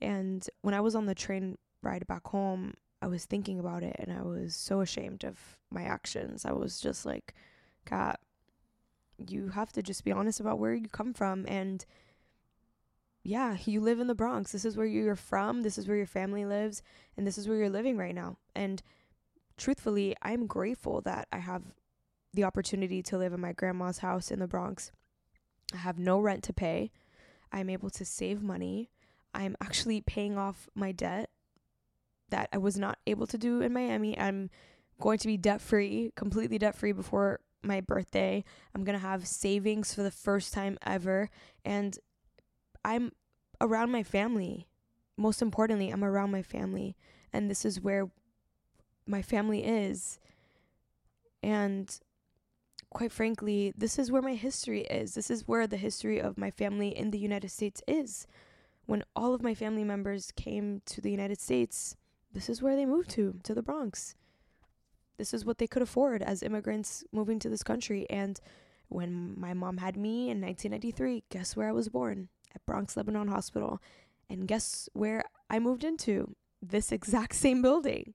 And 0.00 0.48
when 0.62 0.74
I 0.74 0.80
was 0.80 0.94
on 0.94 1.06
the 1.06 1.14
train 1.14 1.58
ride 1.82 2.06
back 2.06 2.26
home, 2.28 2.74
I 3.02 3.06
was 3.06 3.24
thinking 3.24 3.58
about 3.58 3.82
it 3.82 3.96
and 3.98 4.12
I 4.12 4.22
was 4.22 4.54
so 4.54 4.80
ashamed 4.80 5.24
of 5.24 5.38
my 5.70 5.82
actions. 5.82 6.44
I 6.44 6.52
was 6.52 6.80
just 6.80 7.06
like, 7.06 7.34
God, 7.84 8.16
you 9.18 9.48
have 9.48 9.72
to 9.72 9.82
just 9.82 10.04
be 10.04 10.12
honest 10.12 10.40
about 10.40 10.58
where 10.58 10.74
you 10.74 10.88
come 10.88 11.12
from. 11.12 11.44
And 11.48 11.84
yeah, 13.22 13.56
you 13.64 13.80
live 13.80 14.00
in 14.00 14.06
the 14.06 14.14
Bronx. 14.14 14.52
This 14.52 14.64
is 14.64 14.76
where 14.76 14.86
you're 14.86 15.16
from. 15.16 15.62
This 15.62 15.78
is 15.78 15.88
where 15.88 15.96
your 15.96 16.06
family 16.06 16.44
lives. 16.44 16.82
And 17.16 17.26
this 17.26 17.36
is 17.36 17.48
where 17.48 17.58
you're 17.58 17.70
living 17.70 17.96
right 17.96 18.14
now. 18.14 18.36
And 18.54 18.82
truthfully, 19.60 20.16
I'm 20.22 20.46
grateful 20.46 21.02
that 21.02 21.28
I 21.30 21.38
have 21.38 21.62
the 22.32 22.44
opportunity 22.44 23.02
to 23.02 23.18
live 23.18 23.32
in 23.32 23.40
my 23.40 23.52
grandma's 23.52 23.98
house 23.98 24.30
in 24.30 24.40
the 24.40 24.46
Bronx. 24.46 24.90
I 25.74 25.78
have 25.78 25.98
no 25.98 26.18
rent 26.18 26.42
to 26.44 26.52
pay. 26.52 26.90
I'm 27.52 27.68
able 27.68 27.90
to 27.90 28.04
save 28.04 28.42
money. 28.42 28.90
I'm 29.34 29.56
actually 29.60 30.00
paying 30.00 30.38
off 30.38 30.68
my 30.74 30.92
debt 30.92 31.30
that 32.30 32.48
I 32.52 32.58
was 32.58 32.78
not 32.78 32.98
able 33.06 33.26
to 33.26 33.38
do 33.38 33.60
in 33.60 33.72
Miami. 33.72 34.18
I'm 34.18 34.50
going 35.00 35.18
to 35.18 35.26
be 35.26 35.36
debt 35.36 35.60
free, 35.60 36.12
completely 36.16 36.58
debt 36.58 36.74
free 36.74 36.92
before 36.92 37.40
my 37.62 37.80
birthday. 37.80 38.44
I'm 38.74 38.84
going 38.84 38.98
to 38.98 39.06
have 39.06 39.26
savings 39.26 39.92
for 39.92 40.02
the 40.02 40.10
first 40.10 40.54
time 40.54 40.78
ever. 40.86 41.28
And 41.64 41.98
I'm 42.84 43.12
around 43.60 43.92
my 43.92 44.04
family. 44.04 44.68
Most 45.16 45.42
importantly, 45.42 45.90
I'm 45.90 46.04
around 46.04 46.30
my 46.30 46.42
family. 46.42 46.96
And 47.32 47.50
this 47.50 47.64
is 47.64 47.80
where 47.80 48.10
my 49.10 49.22
family 49.22 49.64
is. 49.64 50.18
And 51.42 51.98
quite 52.90 53.12
frankly, 53.12 53.72
this 53.76 53.98
is 53.98 54.10
where 54.10 54.22
my 54.22 54.34
history 54.34 54.82
is. 54.82 55.14
This 55.14 55.30
is 55.30 55.46
where 55.46 55.66
the 55.66 55.76
history 55.76 56.20
of 56.20 56.38
my 56.38 56.50
family 56.50 56.96
in 56.96 57.10
the 57.10 57.18
United 57.18 57.50
States 57.50 57.82
is. 57.86 58.26
When 58.86 59.04
all 59.14 59.34
of 59.34 59.42
my 59.42 59.54
family 59.54 59.84
members 59.84 60.32
came 60.32 60.82
to 60.86 61.00
the 61.00 61.10
United 61.10 61.40
States, 61.40 61.96
this 62.32 62.48
is 62.48 62.62
where 62.62 62.76
they 62.76 62.86
moved 62.86 63.10
to, 63.10 63.38
to 63.44 63.54
the 63.54 63.62
Bronx. 63.62 64.14
This 65.16 65.34
is 65.34 65.44
what 65.44 65.58
they 65.58 65.66
could 65.66 65.82
afford 65.82 66.22
as 66.22 66.42
immigrants 66.42 67.04
moving 67.12 67.38
to 67.40 67.48
this 67.48 67.62
country. 67.62 68.08
And 68.08 68.40
when 68.88 69.38
my 69.38 69.54
mom 69.54 69.78
had 69.78 69.96
me 69.96 70.30
in 70.30 70.40
1993, 70.40 71.24
guess 71.28 71.56
where 71.56 71.68
I 71.68 71.72
was 71.72 71.88
born? 71.88 72.28
At 72.54 72.64
Bronx 72.66 72.96
Lebanon 72.96 73.28
Hospital. 73.28 73.80
And 74.28 74.48
guess 74.48 74.88
where 74.92 75.24
I 75.48 75.58
moved 75.58 75.84
into? 75.84 76.34
This 76.62 76.90
exact 76.92 77.34
same 77.34 77.62
building. 77.62 78.14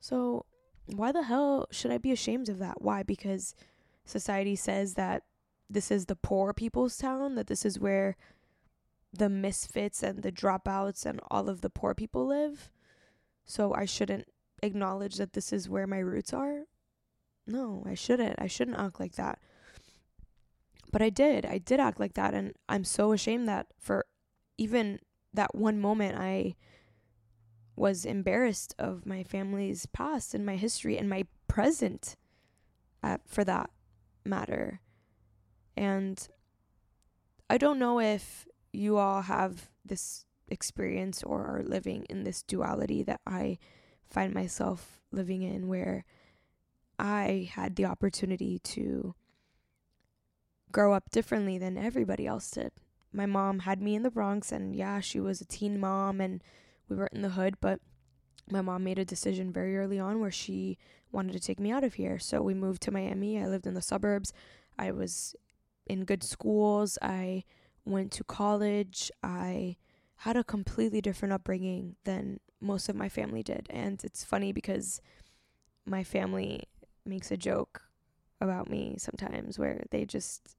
So, 0.00 0.46
why 0.86 1.12
the 1.12 1.24
hell 1.24 1.66
should 1.70 1.90
I 1.90 1.98
be 1.98 2.12
ashamed 2.12 2.48
of 2.48 2.58
that? 2.58 2.82
Why? 2.82 3.02
Because 3.02 3.54
society 4.04 4.56
says 4.56 4.94
that 4.94 5.22
this 5.68 5.90
is 5.90 6.06
the 6.06 6.16
poor 6.16 6.52
people's 6.52 6.96
town, 6.96 7.36
that 7.36 7.46
this 7.46 7.64
is 7.64 7.78
where 7.78 8.16
the 9.12 9.28
misfits 9.28 10.02
and 10.02 10.22
the 10.22 10.32
dropouts 10.32 11.04
and 11.04 11.20
all 11.30 11.48
of 11.48 11.60
the 11.60 11.70
poor 11.70 11.94
people 11.94 12.26
live. 12.26 12.70
So 13.44 13.74
I 13.74 13.84
shouldn't 13.84 14.28
acknowledge 14.62 15.16
that 15.16 15.32
this 15.32 15.52
is 15.52 15.68
where 15.68 15.86
my 15.86 15.98
roots 15.98 16.32
are. 16.32 16.64
No, 17.46 17.82
I 17.86 17.94
shouldn't. 17.94 18.36
I 18.38 18.46
shouldn't 18.46 18.78
act 18.78 19.00
like 19.00 19.14
that. 19.14 19.38
But 20.92 21.02
I 21.02 21.10
did. 21.10 21.46
I 21.46 21.58
did 21.58 21.80
act 21.80 22.00
like 22.00 22.14
that. 22.14 22.34
And 22.34 22.54
I'm 22.68 22.84
so 22.84 23.12
ashamed 23.12 23.48
that 23.48 23.66
for 23.78 24.06
even 24.58 24.98
that 25.32 25.54
one 25.54 25.80
moment, 25.80 26.18
I 26.18 26.56
was 27.80 28.04
embarrassed 28.04 28.74
of 28.78 29.06
my 29.06 29.22
family's 29.22 29.86
past 29.86 30.34
and 30.34 30.44
my 30.44 30.56
history 30.56 30.98
and 30.98 31.08
my 31.08 31.24
present 31.48 32.14
uh, 33.02 33.16
for 33.26 33.42
that 33.42 33.70
matter. 34.22 34.82
And 35.78 36.28
I 37.48 37.56
don't 37.56 37.78
know 37.78 37.98
if 37.98 38.46
you 38.70 38.98
all 38.98 39.22
have 39.22 39.70
this 39.82 40.26
experience 40.48 41.22
or 41.22 41.42
are 41.42 41.62
living 41.62 42.04
in 42.10 42.24
this 42.24 42.42
duality 42.42 43.02
that 43.04 43.22
I 43.26 43.56
find 44.04 44.34
myself 44.34 45.00
living 45.10 45.40
in 45.40 45.66
where 45.66 46.04
I 46.98 47.48
had 47.54 47.76
the 47.76 47.86
opportunity 47.86 48.58
to 48.58 49.14
grow 50.70 50.92
up 50.92 51.10
differently 51.10 51.56
than 51.56 51.78
everybody 51.78 52.26
else 52.26 52.50
did. 52.50 52.72
My 53.10 53.24
mom 53.24 53.60
had 53.60 53.80
me 53.80 53.94
in 53.94 54.02
the 54.02 54.10
Bronx, 54.10 54.52
and 54.52 54.76
yeah, 54.76 55.00
she 55.00 55.18
was 55.18 55.40
a 55.40 55.46
teen 55.46 55.80
mom 55.80 56.20
and 56.20 56.44
we 56.90 56.96
were 56.96 57.08
in 57.12 57.22
the 57.22 57.30
hood, 57.30 57.54
but 57.60 57.80
my 58.50 58.60
mom 58.60 58.84
made 58.84 58.98
a 58.98 59.04
decision 59.04 59.52
very 59.52 59.78
early 59.78 59.98
on 59.98 60.20
where 60.20 60.30
she 60.30 60.76
wanted 61.12 61.32
to 61.32 61.40
take 61.40 61.60
me 61.60 61.70
out 61.70 61.84
of 61.84 61.94
here. 61.94 62.18
So 62.18 62.42
we 62.42 62.52
moved 62.52 62.82
to 62.82 62.90
Miami. 62.90 63.40
I 63.40 63.46
lived 63.46 63.66
in 63.66 63.74
the 63.74 63.82
suburbs. 63.82 64.32
I 64.78 64.90
was 64.90 65.34
in 65.86 66.04
good 66.04 66.22
schools. 66.22 66.98
I 67.00 67.44
went 67.84 68.10
to 68.12 68.24
college. 68.24 69.10
I 69.22 69.76
had 70.16 70.36
a 70.36 70.44
completely 70.44 71.00
different 71.00 71.32
upbringing 71.32 71.96
than 72.04 72.40
most 72.60 72.88
of 72.88 72.96
my 72.96 73.08
family 73.08 73.42
did. 73.42 73.66
And 73.70 74.02
it's 74.04 74.24
funny 74.24 74.52
because 74.52 75.00
my 75.86 76.04
family 76.04 76.64
makes 77.06 77.30
a 77.30 77.36
joke 77.36 77.82
about 78.40 78.68
me 78.68 78.96
sometimes 78.98 79.58
where 79.58 79.84
they 79.90 80.04
just 80.04 80.56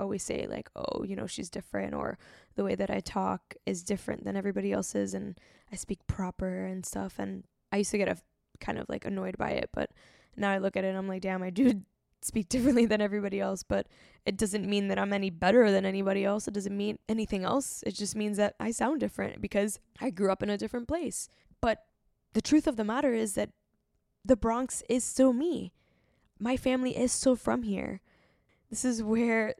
always 0.00 0.22
say 0.22 0.46
like 0.48 0.70
oh 0.76 1.04
you 1.04 1.14
know 1.14 1.26
she's 1.26 1.50
different 1.50 1.94
or 1.94 2.18
the 2.56 2.64
way 2.64 2.74
that 2.74 2.90
i 2.90 3.00
talk 3.00 3.54
is 3.66 3.82
different 3.82 4.24
than 4.24 4.36
everybody 4.36 4.72
else's 4.72 5.14
and 5.14 5.38
i 5.72 5.76
speak 5.76 6.06
proper 6.06 6.64
and 6.64 6.84
stuff 6.84 7.18
and 7.18 7.44
i 7.72 7.76
used 7.78 7.90
to 7.90 7.98
get 7.98 8.08
a 8.08 8.16
kind 8.60 8.78
of 8.78 8.88
like 8.88 9.04
annoyed 9.04 9.38
by 9.38 9.50
it 9.50 9.70
but 9.72 9.90
now 10.36 10.50
i 10.50 10.58
look 10.58 10.76
at 10.76 10.84
it 10.84 10.88
and 10.88 10.98
i'm 10.98 11.08
like 11.08 11.22
damn 11.22 11.42
i 11.42 11.50
do 11.50 11.82
speak 12.22 12.50
differently 12.50 12.84
than 12.84 13.00
everybody 13.00 13.40
else 13.40 13.62
but 13.62 13.86
it 14.26 14.36
doesn't 14.36 14.68
mean 14.68 14.88
that 14.88 14.98
i'm 14.98 15.12
any 15.12 15.30
better 15.30 15.70
than 15.70 15.86
anybody 15.86 16.22
else 16.22 16.46
it 16.46 16.52
doesn't 16.52 16.76
mean 16.76 16.98
anything 17.08 17.44
else 17.44 17.82
it 17.86 17.94
just 17.94 18.14
means 18.14 18.36
that 18.36 18.54
i 18.60 18.70
sound 18.70 19.00
different 19.00 19.40
because 19.40 19.78
i 20.00 20.10
grew 20.10 20.30
up 20.30 20.42
in 20.42 20.50
a 20.50 20.58
different 20.58 20.86
place. 20.86 21.28
But 21.60 21.84
the 22.32 22.42
truth 22.42 22.66
of 22.66 22.76
the 22.76 22.84
matter 22.84 23.12
is 23.12 23.34
that 23.34 23.50
the 24.24 24.36
bronx 24.36 24.82
is 24.88 25.04
still 25.04 25.32
me. 25.32 25.72
My 26.38 26.56
family 26.56 26.96
is 26.96 27.12
still 27.12 27.36
from 27.36 27.62
here. 27.62 28.00
This 28.70 28.84
is 28.84 29.02
where 29.02 29.54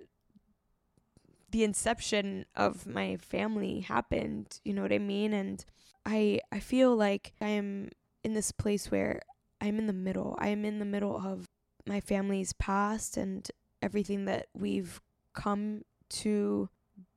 the 1.51 1.65
inception 1.65 2.45
of 2.55 2.87
my 2.87 3.17
family 3.17 3.81
happened 3.81 4.61
you 4.65 4.73
know 4.73 4.83
what 4.83 4.93
i 4.93 4.99
mean? 4.99 5.33
And 5.33 5.65
i 6.07 6.41
i 6.51 6.61
feel 6.61 6.97
like 6.97 7.33
i 7.41 7.49
am 7.49 7.91
in 8.25 8.35
this 8.35 8.53
place 8.53 8.91
where 8.91 9.21
i'm 9.61 9.79
in 9.79 9.87
the 9.87 9.93
middle. 9.93 10.37
I 10.39 10.49
am 10.49 10.65
in 10.65 10.79
the 10.79 10.85
middle 10.85 11.17
of 11.17 11.47
my 11.87 12.01
family's 12.01 12.53
past 12.55 13.17
and 13.17 13.49
everything 13.83 14.25
that 14.27 14.47
we've 14.55 15.01
come 15.35 15.83
to 16.09 16.69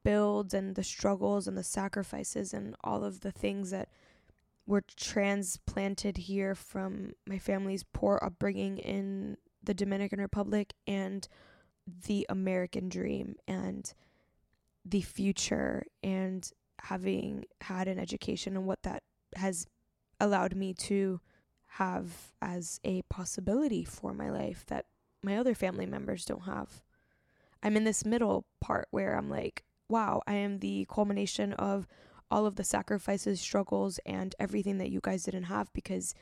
build 0.03 0.53
and 0.53 0.75
the 0.75 0.83
struggles 0.83 1.47
and 1.47 1.57
the 1.57 1.63
sacrifices 1.63 2.53
and 2.53 2.75
all 2.83 3.03
of 3.03 3.21
the 3.21 3.31
things 3.31 3.71
that 3.71 3.89
were 4.65 4.83
transplanted 4.95 6.17
here 6.17 6.55
from 6.55 7.13
my 7.27 7.37
family's 7.37 7.83
poor 7.83 8.19
upbringing 8.23 8.77
in 8.77 9.37
the 9.61 9.73
Dominican 9.73 10.19
Republic 10.19 10.73
and 10.87 11.27
the 12.07 12.25
American 12.29 12.87
dream. 12.87 13.35
And 13.47 13.93
the 14.85 15.01
future 15.01 15.83
and 16.03 16.51
having 16.81 17.45
had 17.61 17.87
an 17.87 17.99
education 17.99 18.55
and 18.55 18.65
what 18.65 18.83
that 18.83 19.03
has 19.35 19.67
allowed 20.19 20.55
me 20.55 20.73
to 20.73 21.19
have 21.67 22.33
as 22.41 22.79
a 22.83 23.01
possibility 23.03 23.83
for 23.83 24.13
my 24.13 24.29
life 24.29 24.65
that 24.67 24.85
my 25.23 25.37
other 25.37 25.55
family 25.55 25.85
members 25.85 26.25
don't 26.25 26.43
have. 26.43 26.83
I'm 27.63 27.77
in 27.77 27.85
this 27.85 28.05
middle 28.05 28.45
part 28.59 28.87
where 28.91 29.17
I'm 29.17 29.29
like, 29.29 29.63
wow, 29.87 30.21
I 30.27 30.33
am 30.33 30.59
the 30.59 30.85
culmination 30.89 31.53
of 31.53 31.87
all 32.29 32.45
of 32.45 32.55
the 32.55 32.63
sacrifices, 32.63 33.39
struggles, 33.39 33.99
and 34.05 34.35
everything 34.39 34.77
that 34.79 34.89
you 34.89 34.99
guys 35.01 35.23
didn't 35.23 35.43
have 35.43 35.71
because 35.73 36.13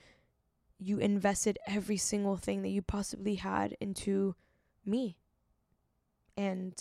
you 0.78 0.98
invested 0.98 1.58
every 1.68 1.98
single 1.98 2.38
thing 2.38 2.62
that 2.62 2.70
you 2.70 2.82
possibly 2.82 3.36
had 3.36 3.76
into 3.80 4.36
me. 4.86 5.18
And 6.38 6.74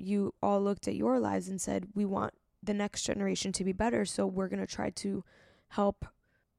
you 0.00 0.34
all 0.42 0.60
looked 0.62 0.88
at 0.88 0.96
your 0.96 1.18
lives 1.18 1.48
and 1.48 1.60
said, 1.60 1.88
we 1.94 2.04
want 2.04 2.34
the 2.62 2.74
next 2.74 3.02
generation 3.02 3.52
to 3.52 3.64
be 3.64 3.72
better. 3.72 4.04
So 4.04 4.26
we're 4.26 4.48
going 4.48 4.60
to 4.60 4.66
try 4.66 4.90
to 4.90 5.24
help, 5.68 6.04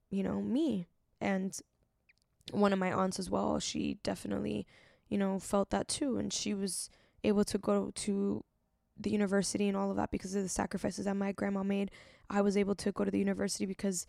you 0.10 0.24
know, 0.24 0.42
me. 0.42 0.88
And 1.20 1.58
one 2.52 2.74
of 2.74 2.80
my 2.80 2.92
aunts 2.92 3.20
as 3.20 3.30
well, 3.30 3.60
she 3.60 3.98
definitely, 4.04 4.66
you 5.10 5.18
know, 5.18 5.40
felt 5.40 5.70
that 5.72 5.88
too. 5.88 6.18
And 6.18 6.32
she 6.32 6.54
was 6.54 6.90
able 7.24 7.44
to 7.46 7.58
go 7.58 7.92
to 7.96 8.44
the 9.00 9.10
university 9.10 9.68
and 9.68 9.78
all 9.78 9.90
of 9.90 9.98
that 9.98 10.12
because 10.12 10.36
of 10.36 10.44
the 10.44 10.50
sacrifices 10.50 11.06
that 11.06 11.16
my 11.16 11.32
grandma 11.32 11.64
made. 11.64 11.92
I 12.30 12.42
was 12.42 12.56
able 12.58 12.76
to 12.76 12.92
go 12.92 13.04
to 13.04 13.12
the 13.12 13.20
university 13.20 13.66
because 13.66 14.06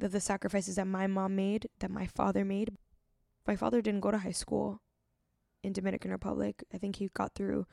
of 0.00 0.12
the 0.12 0.20
sacrifices 0.20 0.76
that 0.76 0.86
my 0.86 1.06
mom 1.06 1.36
made, 1.36 1.68
that 1.80 1.90
my 1.90 2.06
father 2.06 2.44
made. 2.44 2.76
My 3.46 3.56
father 3.56 3.80
didn't 3.80 4.00
go 4.00 4.10
to 4.10 4.18
high 4.18 4.30
school 4.30 4.80
in 5.62 5.72
Dominican 5.72 6.10
Republic. 6.10 6.64
I 6.72 6.78
think 6.78 6.96
he 6.96 7.08
got 7.12 7.34
through 7.34 7.66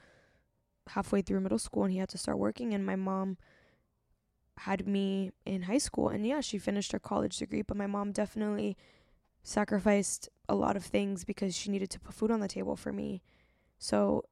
halfway 0.89 1.21
through 1.21 1.41
middle 1.41 1.59
school 1.59 1.83
and 1.83 1.91
he 1.91 1.99
had 1.99 2.09
to 2.09 2.17
start 2.17 2.37
working 2.37 2.73
and 2.73 2.85
my 2.85 2.95
mom 2.95 3.37
had 4.57 4.87
me 4.87 5.31
in 5.45 5.63
high 5.63 5.77
school. 5.77 6.09
And 6.09 6.25
yeah 6.25 6.41
she 6.41 6.57
finished 6.57 6.91
her 6.91 6.99
college 6.99 7.37
degree 7.37 7.61
but 7.61 7.77
my 7.77 7.87
mom 7.87 8.11
definitely 8.11 8.77
sacrificed 9.43 10.29
a 10.49 10.55
lot 10.55 10.75
of 10.75 10.83
things 10.83 11.23
because 11.23 11.55
she 11.55 11.71
needed 11.71 11.89
to 11.91 11.99
put 11.99 12.13
food 12.13 12.31
on 12.31 12.39
the 12.39 12.47
table 12.47 12.75
for 12.75 12.91
me. 12.91 13.21
So 13.77 14.23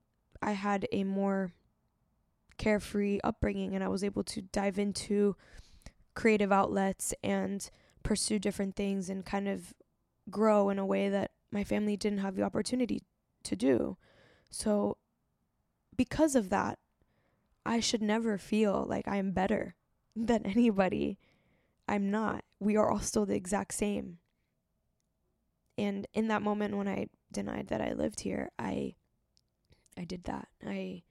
i 0.41 0.51
had 0.51 0.87
a 0.91 1.03
more 1.03 1.53
carefree 2.57 3.19
upbringing 3.23 3.73
and 3.73 3.83
i 3.83 3.87
was 3.87 4.03
able 4.03 4.23
to 4.23 4.41
dive 4.41 4.79
into 4.79 5.35
creative 6.15 6.51
outlets 6.51 7.13
and 7.23 7.69
pursue 8.01 8.39
different 8.39 8.75
things 8.75 9.09
and 9.09 9.25
kind 9.25 9.47
of 9.47 9.73
grow 10.29 10.69
in 10.69 10.79
a 10.79 10.85
way 10.85 11.09
that 11.09 11.31
my 11.51 11.63
family 11.63 11.95
didn't 11.95 12.19
have 12.19 12.35
the 12.35 12.43
opportunity 12.43 13.03
to 13.43 13.55
do. 13.55 13.97
So 14.49 14.97
because 15.95 16.35
of 16.35 16.49
that, 16.49 16.79
I 17.65 17.79
should 17.79 18.01
never 18.01 18.37
feel 18.37 18.85
like 18.87 19.07
I 19.07 19.17
am 19.17 19.31
better 19.31 19.75
than 20.15 20.45
anybody. 20.45 21.17
I'm 21.87 22.09
not. 22.09 22.43
We 22.59 22.77
are 22.77 22.89
all 22.89 22.99
still 22.99 23.25
the 23.25 23.35
exact 23.35 23.73
same. 23.73 24.19
And 25.77 26.07
in 26.13 26.29
that 26.29 26.41
moment 26.41 26.77
when 26.77 26.87
I 26.87 27.07
denied 27.31 27.67
that 27.67 27.81
I 27.81 27.93
lived 27.93 28.21
here, 28.21 28.49
I 28.57 28.95
I 29.97 30.03
did 30.05 30.23
that. 30.25 30.47
I 30.65 31.03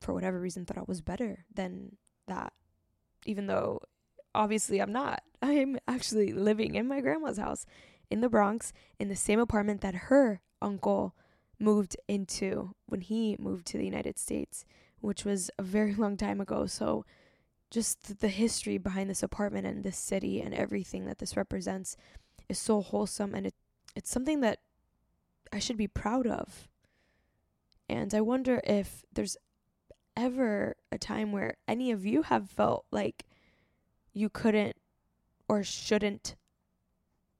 for 0.00 0.12
whatever 0.12 0.38
reason 0.38 0.66
thought 0.66 0.78
I 0.78 0.84
was 0.86 1.00
better 1.00 1.46
than 1.52 1.96
that. 2.28 2.52
Even 3.24 3.46
though 3.46 3.80
obviously 4.34 4.80
I'm 4.80 4.92
not. 4.92 5.22
I'm 5.42 5.78
actually 5.88 6.32
living 6.32 6.74
in 6.74 6.86
my 6.86 7.00
grandma's 7.00 7.38
house 7.38 7.66
in 8.10 8.20
the 8.20 8.28
Bronx 8.28 8.72
in 8.98 9.08
the 9.08 9.16
same 9.16 9.40
apartment 9.40 9.80
that 9.80 9.94
her 9.94 10.40
uncle 10.60 11.14
moved 11.58 11.96
into 12.08 12.74
when 12.86 13.00
he 13.00 13.36
moved 13.38 13.66
to 13.66 13.78
the 13.78 13.84
United 13.84 14.18
States, 14.18 14.64
which 15.00 15.24
was 15.24 15.50
a 15.58 15.62
very 15.62 15.94
long 16.04 16.16
time 16.16 16.40
ago. 16.40 16.66
So 16.66 17.04
just 17.70 18.20
the 18.20 18.28
history 18.28 18.78
behind 18.78 19.10
this 19.10 19.22
apartment 19.22 19.66
and 19.66 19.82
this 19.82 19.98
city 19.98 20.40
and 20.40 20.54
everything 20.54 21.06
that 21.06 21.18
this 21.18 21.36
represents 21.36 21.96
is 22.48 22.58
so 22.58 22.82
wholesome 22.82 23.34
and 23.34 23.46
it 23.46 23.54
it's 23.96 24.10
something 24.10 24.40
that 24.40 24.58
I 25.52 25.60
should 25.60 25.76
be 25.76 25.86
proud 25.86 26.26
of. 26.26 26.68
And 27.88 28.12
I 28.12 28.20
wonder 28.20 28.60
if 28.64 29.04
there's 29.12 29.36
ever 30.16 30.76
a 30.90 30.98
time 30.98 31.32
where 31.32 31.56
any 31.68 31.90
of 31.90 32.04
you 32.04 32.22
have 32.22 32.50
felt 32.50 32.86
like 32.90 33.24
you 34.12 34.28
couldn't 34.28 34.76
or 35.48 35.62
shouldn't 35.62 36.34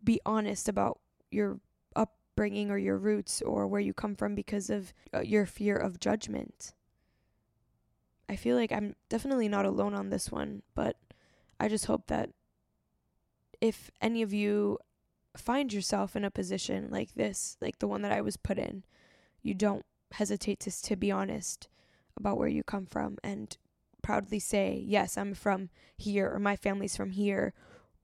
be 0.03 0.21
honest 0.27 0.69
about 0.69 1.01
your 1.31 1.59
upbringing 2.35 2.69
or 2.71 2.79
your 2.79 2.99
roots 2.99 3.41
or 3.43 3.67
where 3.67 3.81
you 3.81 3.95
come 3.95 4.17
from 4.17 4.35
because 4.35 4.69
of 4.69 4.93
uh, 5.15 5.21
your 5.21 5.47
fear 5.47 5.77
of 5.77 6.01
judgment. 6.01 6.75
I 8.29 8.35
feel 8.37 8.57
like 8.57 8.73
I'm 8.73 8.97
definitely 9.09 9.49
not 9.49 9.67
alone 9.67 9.95
on 9.95 10.11
this 10.11 10.33
one, 10.33 10.63
but 10.75 10.97
I 11.61 11.69
just 11.69 11.87
hope 11.87 12.09
that 12.09 12.31
if 13.61 13.91
any 14.01 14.21
of 14.23 14.33
you 14.33 14.79
find 15.37 15.73
yourself 15.73 16.17
in 16.17 16.25
a 16.25 16.31
position 16.31 16.89
like 16.91 17.15
this, 17.15 17.57
like 17.61 17.79
the 17.79 17.87
one 17.89 18.03
that 18.03 18.13
I 18.13 18.21
was 18.21 18.37
put 18.37 18.59
in, 18.59 18.83
you 19.43 19.55
don't 19.55 19.85
hesitate 20.13 20.59
to 20.61 20.83
to 20.83 20.97
be 20.97 21.13
honest 21.13 21.69
about 22.17 22.39
where 22.39 22.49
you 22.49 22.63
come 22.63 22.87
from 22.87 23.19
and 23.23 23.57
proudly 24.03 24.39
say, 24.41 24.83
"Yes, 24.85 25.17
I'm 25.17 25.35
from 25.35 25.71
here," 25.97 26.31
or 26.33 26.39
"My 26.39 26.57
family's 26.57 26.97
from 26.97 27.11
here," 27.13 27.53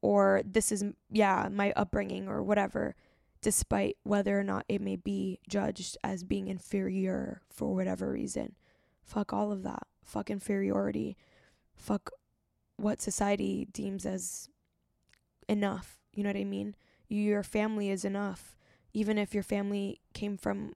or 0.03 0.43
"This 0.45 0.71
is 0.71 0.85
yeah 1.11 1.49
my 1.51 1.73
upbringing," 1.73 2.29
or 2.29 2.43
whatever, 2.43 2.95
despite 3.43 3.97
whether 4.03 4.39
or 4.39 4.45
not 4.45 4.65
it 4.69 4.81
may 4.81 4.97
be 4.97 5.39
judged 5.49 5.97
as 6.05 6.25
being 6.25 6.49
inferior 6.49 7.43
for 7.49 7.75
whatever 7.75 8.13
reason. 8.13 8.55
Fuck 9.03 9.33
all 9.33 9.51
of 9.51 9.63
that. 9.63 9.87
Fuck 10.03 10.31
inferiority. 10.31 11.17
Fuck 11.75 12.11
what 12.77 13.01
society 13.01 13.67
deems 13.73 14.05
as 14.07 14.49
enough. 15.49 15.99
You 16.15 16.23
know 16.23 16.31
what 16.31 16.37
I 16.37 16.45
mean? 16.45 16.75
Your 17.09 17.43
family 17.43 17.91
is 17.91 18.05
enough. 18.05 18.57
Even 18.93 19.19
if 19.19 19.35
your 19.35 19.43
family 19.43 20.01
came 20.13 20.37
from 20.37 20.75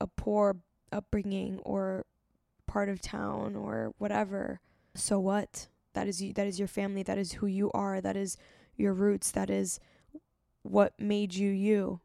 a 0.00 0.06
poor 0.06 0.56
upbringing 0.92 1.58
or 1.64 2.04
part 2.66 2.88
of 2.88 3.00
town 3.00 3.56
or 3.56 3.94
whatever. 3.98 4.60
So 4.94 5.18
what? 5.18 5.68
That 5.94 6.08
is 6.08 6.22
you, 6.22 6.32
that 6.34 6.46
is 6.46 6.58
your 6.58 6.68
family, 6.68 7.02
that 7.04 7.16
is 7.18 7.32
who 7.32 7.46
you 7.46 7.70
are, 7.72 8.00
that 8.00 8.16
is 8.16 8.36
your 8.76 8.92
roots, 8.92 9.30
that 9.30 9.48
is 9.48 9.80
what 10.70 10.98
made 10.98 11.34
you 11.34 11.50
you. 11.50 12.00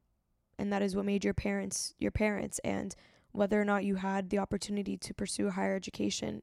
And 0.57 0.71
that 0.71 0.81
is 0.81 0.95
what 0.95 1.05
made 1.05 1.23
your 1.23 1.33
parents 1.33 1.93
your 1.97 2.11
parents 2.11 2.59
and 2.63 2.95
whether 3.31 3.59
or 3.59 3.65
not 3.65 3.85
you 3.85 3.95
had 3.95 4.29
the 4.29 4.37
opportunity 4.37 4.97
to 4.97 5.13
pursue 5.13 5.49
higher 5.49 5.75
education. 5.75 6.41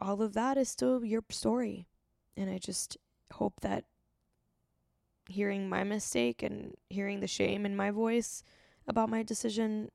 All 0.00 0.22
of 0.22 0.34
that 0.34 0.56
is 0.56 0.68
still 0.68 1.04
your 1.04 1.22
story. 1.30 1.86
And 2.36 2.50
I 2.50 2.58
just 2.58 2.96
hope 3.32 3.60
that 3.60 3.84
hearing 5.28 5.68
my 5.68 5.84
mistake 5.84 6.42
and 6.42 6.74
hearing 6.88 7.20
the 7.20 7.26
shame 7.26 7.66
in 7.66 7.76
my 7.76 7.90
voice 7.90 8.42
about 8.86 9.10
my 9.10 9.22
decision 9.22 9.90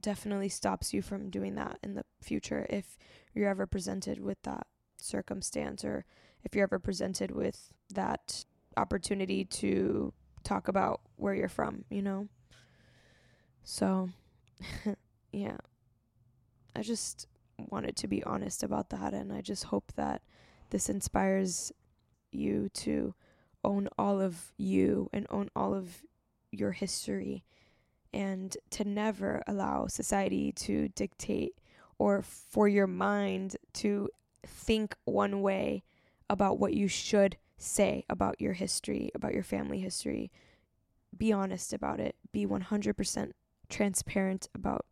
definitely 0.00 0.48
stops 0.48 0.94
you 0.94 1.02
from 1.02 1.30
doing 1.30 1.54
that 1.56 1.78
in 1.82 1.94
the 1.94 2.04
future 2.22 2.66
if 2.70 2.96
you're 3.34 3.48
ever 3.48 3.66
presented 3.66 4.20
with 4.20 4.40
that 4.42 4.66
circumstance 4.96 5.84
or 5.84 6.04
if 6.44 6.54
you're 6.54 6.62
ever 6.62 6.78
presented 6.78 7.30
with 7.30 7.72
that 7.92 8.44
opportunity 8.76 9.44
to 9.44 10.12
talk 10.42 10.68
about 10.68 11.00
where 11.16 11.34
you're 11.34 11.48
from, 11.48 11.84
you 11.90 12.02
know? 12.02 12.28
So, 13.62 14.10
yeah. 15.32 15.58
I 16.74 16.82
just 16.82 17.26
wanted 17.58 17.96
to 17.96 18.06
be 18.06 18.22
honest 18.24 18.62
about 18.62 18.90
that 18.90 19.12
and 19.12 19.32
I 19.32 19.40
just 19.40 19.64
hope 19.64 19.92
that 19.96 20.22
this 20.70 20.88
inspires 20.88 21.72
you 22.32 22.68
to 22.74 23.14
own 23.64 23.88
all 23.98 24.20
of 24.20 24.52
you 24.56 25.10
and 25.12 25.26
own 25.30 25.50
all 25.54 25.74
of 25.74 26.02
your 26.50 26.72
history 26.72 27.44
and 28.12 28.56
to 28.70 28.84
never 28.84 29.42
allow 29.46 29.86
society 29.86 30.52
to 30.52 30.88
dictate 30.88 31.54
or 31.98 32.22
for 32.22 32.66
your 32.66 32.86
mind 32.86 33.56
to 33.74 34.08
think 34.46 34.96
one 35.04 35.42
way 35.42 35.82
about 36.28 36.58
what 36.58 36.72
you 36.72 36.88
should 36.88 37.36
say 37.60 38.04
about 38.08 38.40
your 38.40 38.54
history, 38.54 39.10
about 39.14 39.34
your 39.34 39.42
family 39.42 39.80
history. 39.80 40.30
Be 41.16 41.32
honest 41.32 41.72
about 41.72 42.00
it. 42.00 42.16
Be 42.32 42.46
100% 42.46 43.32
transparent 43.68 44.48
about 44.54 44.86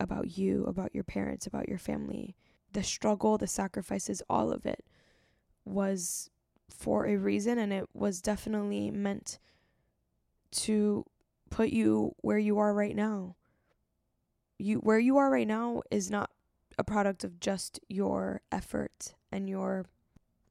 about 0.00 0.38
you, 0.38 0.64
about 0.66 0.94
your 0.94 1.02
parents, 1.02 1.46
about 1.46 1.68
your 1.68 1.78
family. 1.78 2.36
The 2.72 2.84
struggle, 2.84 3.36
the 3.36 3.48
sacrifices, 3.48 4.22
all 4.30 4.52
of 4.52 4.64
it 4.64 4.84
was 5.64 6.30
for 6.70 7.06
a 7.06 7.16
reason 7.16 7.58
and 7.58 7.72
it 7.72 7.88
was 7.92 8.20
definitely 8.20 8.90
meant 8.90 9.38
to 10.50 11.04
put 11.50 11.70
you 11.70 12.14
where 12.20 12.38
you 12.38 12.58
are 12.58 12.74
right 12.74 12.94
now. 12.94 13.36
You 14.58 14.78
where 14.78 14.98
you 14.98 15.16
are 15.16 15.30
right 15.30 15.46
now 15.46 15.82
is 15.90 16.10
not 16.10 16.30
a 16.78 16.84
product 16.84 17.24
of 17.24 17.40
just 17.40 17.80
your 17.88 18.40
effort 18.52 19.14
and 19.32 19.48
your 19.48 19.86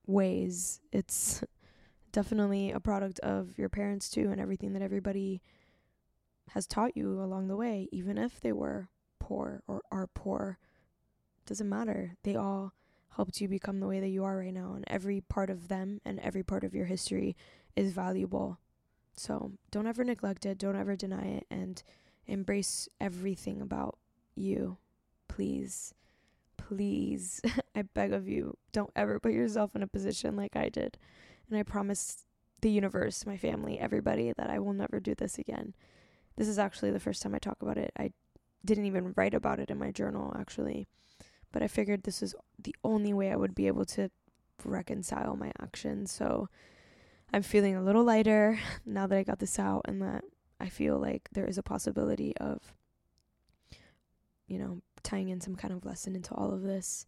ways. 0.07 0.81
It's 0.91 1.43
definitely 2.11 2.71
a 2.71 2.79
product 2.79 3.19
of 3.19 3.57
your 3.57 3.69
parents 3.69 4.09
too 4.09 4.29
and 4.31 4.41
everything 4.41 4.73
that 4.73 4.81
everybody 4.81 5.41
has 6.51 6.65
taught 6.65 6.97
you 6.97 7.21
along 7.21 7.47
the 7.47 7.57
way, 7.57 7.87
even 7.91 8.17
if 8.17 8.39
they 8.39 8.53
were 8.53 8.89
poor 9.19 9.61
or 9.67 9.81
are 9.91 10.07
poor. 10.07 10.57
Doesn't 11.45 11.69
matter. 11.69 12.15
They 12.23 12.35
all 12.35 12.73
helped 13.15 13.41
you 13.41 13.47
become 13.47 13.79
the 13.79 13.87
way 13.87 13.99
that 13.99 14.09
you 14.09 14.23
are 14.23 14.37
right 14.37 14.53
now 14.53 14.73
and 14.73 14.85
every 14.87 15.21
part 15.21 15.49
of 15.49 15.67
them 15.67 15.99
and 16.05 16.19
every 16.19 16.43
part 16.43 16.63
of 16.63 16.73
your 16.73 16.85
history 16.85 17.35
is 17.75 17.91
valuable 17.91 18.59
so 19.17 19.53
don't 19.71 19.87
ever 19.87 20.03
neglect 20.03 20.45
it, 20.45 20.59
don't 20.59 20.75
ever 20.75 20.95
deny 20.95 21.25
it, 21.25 21.47
and 21.49 21.81
embrace 22.27 22.87
everything 23.01 23.61
about 23.61 23.97
you. 24.35 24.77
Please, 25.27 25.93
please, 26.55 27.41
I 27.77 27.83
beg 27.83 28.11
of 28.11 28.27
you, 28.27 28.57
don't 28.71 28.91
ever 28.95 29.19
put 29.19 29.33
yourself 29.33 29.75
in 29.75 29.83
a 29.83 29.87
position 29.87 30.35
like 30.35 30.55
I 30.55 30.69
did. 30.69 30.97
And 31.47 31.59
I 31.59 31.63
promise 31.63 32.25
the 32.61 32.71
universe, 32.71 33.25
my 33.25 33.37
family, 33.37 33.77
everybody 33.77 34.33
that 34.35 34.49
I 34.49 34.57
will 34.57 34.73
never 34.73 34.99
do 34.99 35.13
this 35.13 35.37
again. 35.37 35.75
This 36.37 36.47
is 36.47 36.57
actually 36.57 36.89
the 36.89 36.99
first 36.99 37.21
time 37.21 37.35
I 37.35 37.39
talk 37.39 37.61
about 37.61 37.77
it. 37.77 37.91
I 37.95 38.13
didn't 38.65 38.85
even 38.85 39.13
write 39.15 39.35
about 39.35 39.59
it 39.59 39.69
in 39.69 39.77
my 39.77 39.91
journal, 39.91 40.35
actually. 40.37 40.87
But 41.51 41.61
I 41.61 41.67
figured 41.67 42.01
this 42.01 42.23
is 42.23 42.33
the 42.57 42.75
only 42.83 43.13
way 43.13 43.31
I 43.31 43.35
would 43.35 43.53
be 43.53 43.67
able 43.67 43.85
to 43.85 44.09
reconcile 44.65 45.35
my 45.35 45.51
actions. 45.61 46.11
So, 46.11 46.49
I'm 47.31 47.43
feeling 47.43 47.75
a 47.75 47.83
little 47.83 48.03
lighter 48.03 48.59
now 48.85 49.05
that 49.05 49.17
I 49.17 49.23
got 49.23 49.39
this 49.39 49.59
out 49.59 49.81
and 49.85 50.01
that 50.01 50.23
I 50.59 50.69
feel 50.69 50.97
like 50.97 51.29
there 51.33 51.45
is 51.45 51.59
a 51.59 51.63
possibility 51.63 52.35
of, 52.37 52.73
you 54.47 54.57
know, 54.57 54.81
tying 55.03 55.29
in 55.29 55.41
some 55.41 55.55
kind 55.55 55.73
of 55.73 55.85
lesson 55.85 56.15
into 56.15 56.33
all 56.33 56.51
of 56.51 56.63
this. 56.63 57.05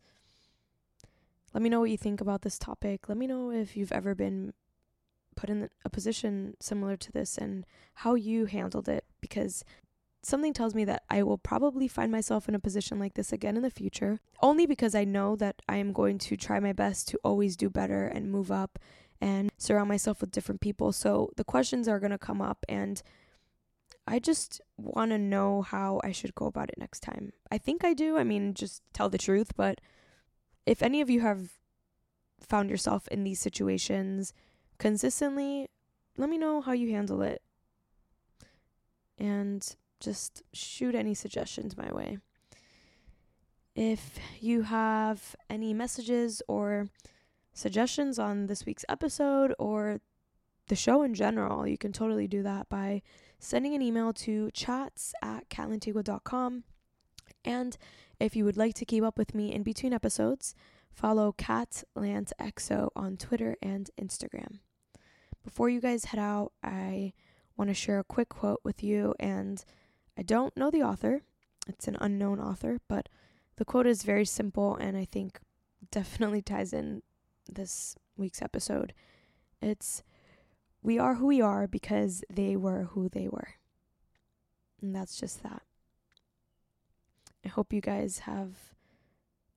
Let 1.53 1.62
me 1.62 1.69
know 1.69 1.79
what 1.79 1.89
you 1.89 1.97
think 1.97 2.21
about 2.21 2.41
this 2.41 2.59
topic. 2.59 3.09
Let 3.09 3.17
me 3.17 3.27
know 3.27 3.51
if 3.51 3.75
you've 3.75 3.91
ever 3.91 4.15
been 4.15 4.53
put 5.35 5.49
in 5.49 5.69
a 5.85 5.89
position 5.89 6.55
similar 6.59 6.97
to 6.97 7.12
this 7.12 7.38
and 7.38 7.65
how 7.95 8.15
you 8.15 8.45
handled 8.45 8.89
it 8.89 9.05
because 9.21 9.63
something 10.21 10.53
tells 10.53 10.75
me 10.75 10.83
that 10.85 11.03
I 11.09 11.23
will 11.23 11.38
probably 11.38 11.88
find 11.88 12.12
myself 12.12 12.49
in 12.49 12.55
a 12.55 12.59
position 12.59 12.99
like 12.99 13.13
this 13.13 13.31
again 13.31 13.55
in 13.55 13.63
the 13.63 13.69
future, 13.69 14.19
only 14.41 14.65
because 14.65 14.93
I 14.93 15.05
know 15.05 15.35
that 15.38 15.62
I 15.67 15.77
am 15.77 15.93
going 15.93 16.17
to 16.19 16.35
try 16.35 16.59
my 16.59 16.73
best 16.73 17.07
to 17.09 17.19
always 17.23 17.55
do 17.55 17.69
better 17.69 18.05
and 18.05 18.31
move 18.31 18.51
up 18.51 18.77
and 19.21 19.51
surround 19.57 19.89
myself 19.89 20.21
with 20.21 20.31
different 20.31 20.62
people. 20.62 20.91
So 20.91 21.31
the 21.38 21.43
questions 21.43 21.88
are 21.88 21.99
going 21.99 22.12
to 22.12 22.17
come 22.17 22.41
up 22.41 22.65
and 22.67 23.01
I 24.07 24.19
just 24.19 24.59
want 24.77 25.12
to 25.12 25.19
know 25.19 25.62
how 25.62 26.01
I 26.03 26.12
should 26.12 26.33
go 26.33 26.47
about 26.47 26.69
it 26.69 26.79
next 26.79 27.01
time. 27.01 27.31
I 27.51 27.57
think 27.57 27.83
I 27.85 27.93
do. 27.93 28.17
I 28.17 28.23
mean, 28.23 28.55
just 28.55 28.81
tell 28.91 29.07
the 29.07 29.17
truth, 29.17 29.51
but 29.55 29.79
if 30.65 30.82
any 30.82 31.02
of 31.02 31.10
you 31.10 31.22
have 31.22 31.52
found 32.39 32.69
yourself 32.69 33.08
in 33.10 33.24
these 33.24 33.39
situations 33.39 34.34
consistently, 34.78 35.67
let 36.17 36.30
me 36.30 36.38
know 36.38 36.62
how 36.62 36.72
you 36.72 36.89
handle 36.91 37.22
it. 37.22 37.41
And 39.17 39.76
just 40.00 40.43
shoot 40.54 40.95
any 40.95 41.13
suggestions 41.13 41.78
my 41.78 41.91
way. 41.91 42.19
If 43.76 44.19
you 44.39 44.63
have 44.63 45.36
any 45.50 45.74
messages 45.74 46.41
or 46.48 46.88
suggestions 47.54 48.17
on 48.17 48.48
this 48.48 48.65
week's 48.65 48.86
episode 48.89 49.54
or 49.60 50.00
the 50.67 50.76
show 50.76 51.04
in 51.04 51.13
general, 51.13 51.67
you 51.67 51.78
can 51.78 51.91
totally 51.91 52.28
do 52.28 52.43
that 52.43 52.69
by 52.69 53.02
sending 53.39 53.74
an 53.74 53.82
email 53.82 54.13
to 54.13 54.52
chats 54.52 55.13
at 55.22 55.50
catlantigua.com. 55.50 56.63
And 57.45 57.78
if 58.19 58.36
you 58.36 58.45
would 58.45 58.58
like 58.58 58.75
to 58.75 58.86
keep 58.86 59.03
up 59.03 59.17
with 59.17 59.34
me 59.34 59.53
in 59.53 59.63
between 59.63 59.93
episodes, 59.93 60.55
follow 60.91 61.34
CatLantXO 61.38 62.89
on 62.95 63.17
Twitter 63.17 63.55
and 63.62 63.89
Instagram. 63.99 64.60
Before 65.43 65.69
you 65.69 65.79
guys 65.79 66.05
head 66.05 66.19
out, 66.19 66.51
I 66.63 67.13
want 67.55 67.69
to 67.69 67.73
share 67.73 67.99
a 67.99 68.03
quick 68.03 68.29
quote 68.29 68.60
with 68.63 68.84
you, 68.84 69.15
and 69.19 69.63
I 70.17 70.21
don't 70.21 70.55
know 70.58 70.69
the 70.69 70.84
author, 70.84 71.23
it's 71.67 71.88
an 71.88 71.97
unknown 72.01 72.39
author, 72.39 72.79
but 72.88 73.08
the 73.58 73.65
quote 73.65 73.88
is 73.88 74.03
very 74.03 74.25
simple 74.25 74.75
and 74.75 74.97
I 74.97 75.05
think 75.05 75.39
definitely 75.91 76.41
ties 76.41 76.73
in 76.73 77.03
this 77.47 77.95
week's 78.17 78.41
episode. 78.41 78.93
It's 79.62 80.03
we 80.82 80.97
are 80.97 81.15
who 81.15 81.27
we 81.27 81.41
are 81.41 81.67
because 81.67 82.23
they 82.29 82.55
were 82.55 82.86
who 82.91 83.10
they 83.10 83.27
were. 83.27 83.55
And 84.82 84.95
that's 84.95 85.19
just 85.19 85.43
that. 85.43 85.62
I 87.45 87.47
hope 87.47 87.73
you 87.73 87.82
guys 87.82 88.19
have 88.19 88.49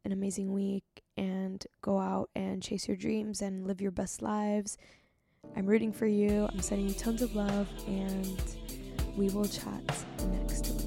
an 0.05 0.12
amazing 0.12 0.53
week 0.53 0.85
and 1.16 1.64
go 1.81 1.99
out 1.99 2.31
and 2.35 2.62
chase 2.62 2.88
your 2.88 2.97
dreams 2.97 3.42
and 3.42 3.66
live 3.66 3.81
your 3.81 3.90
best 3.90 4.23
lives. 4.23 4.79
I'm 5.57 5.66
rooting 5.66 5.92
for 5.92 6.07
you. 6.07 6.49
I'm 6.53 6.61
sending 6.61 6.88
you 6.88 6.95
tons 6.95 7.23
of 7.23 7.35
love 7.35 7.68
and 7.87 8.40
we 9.16 9.29
will 9.31 9.45
chat 9.45 9.83
next 10.31 10.68
week. 10.68 10.82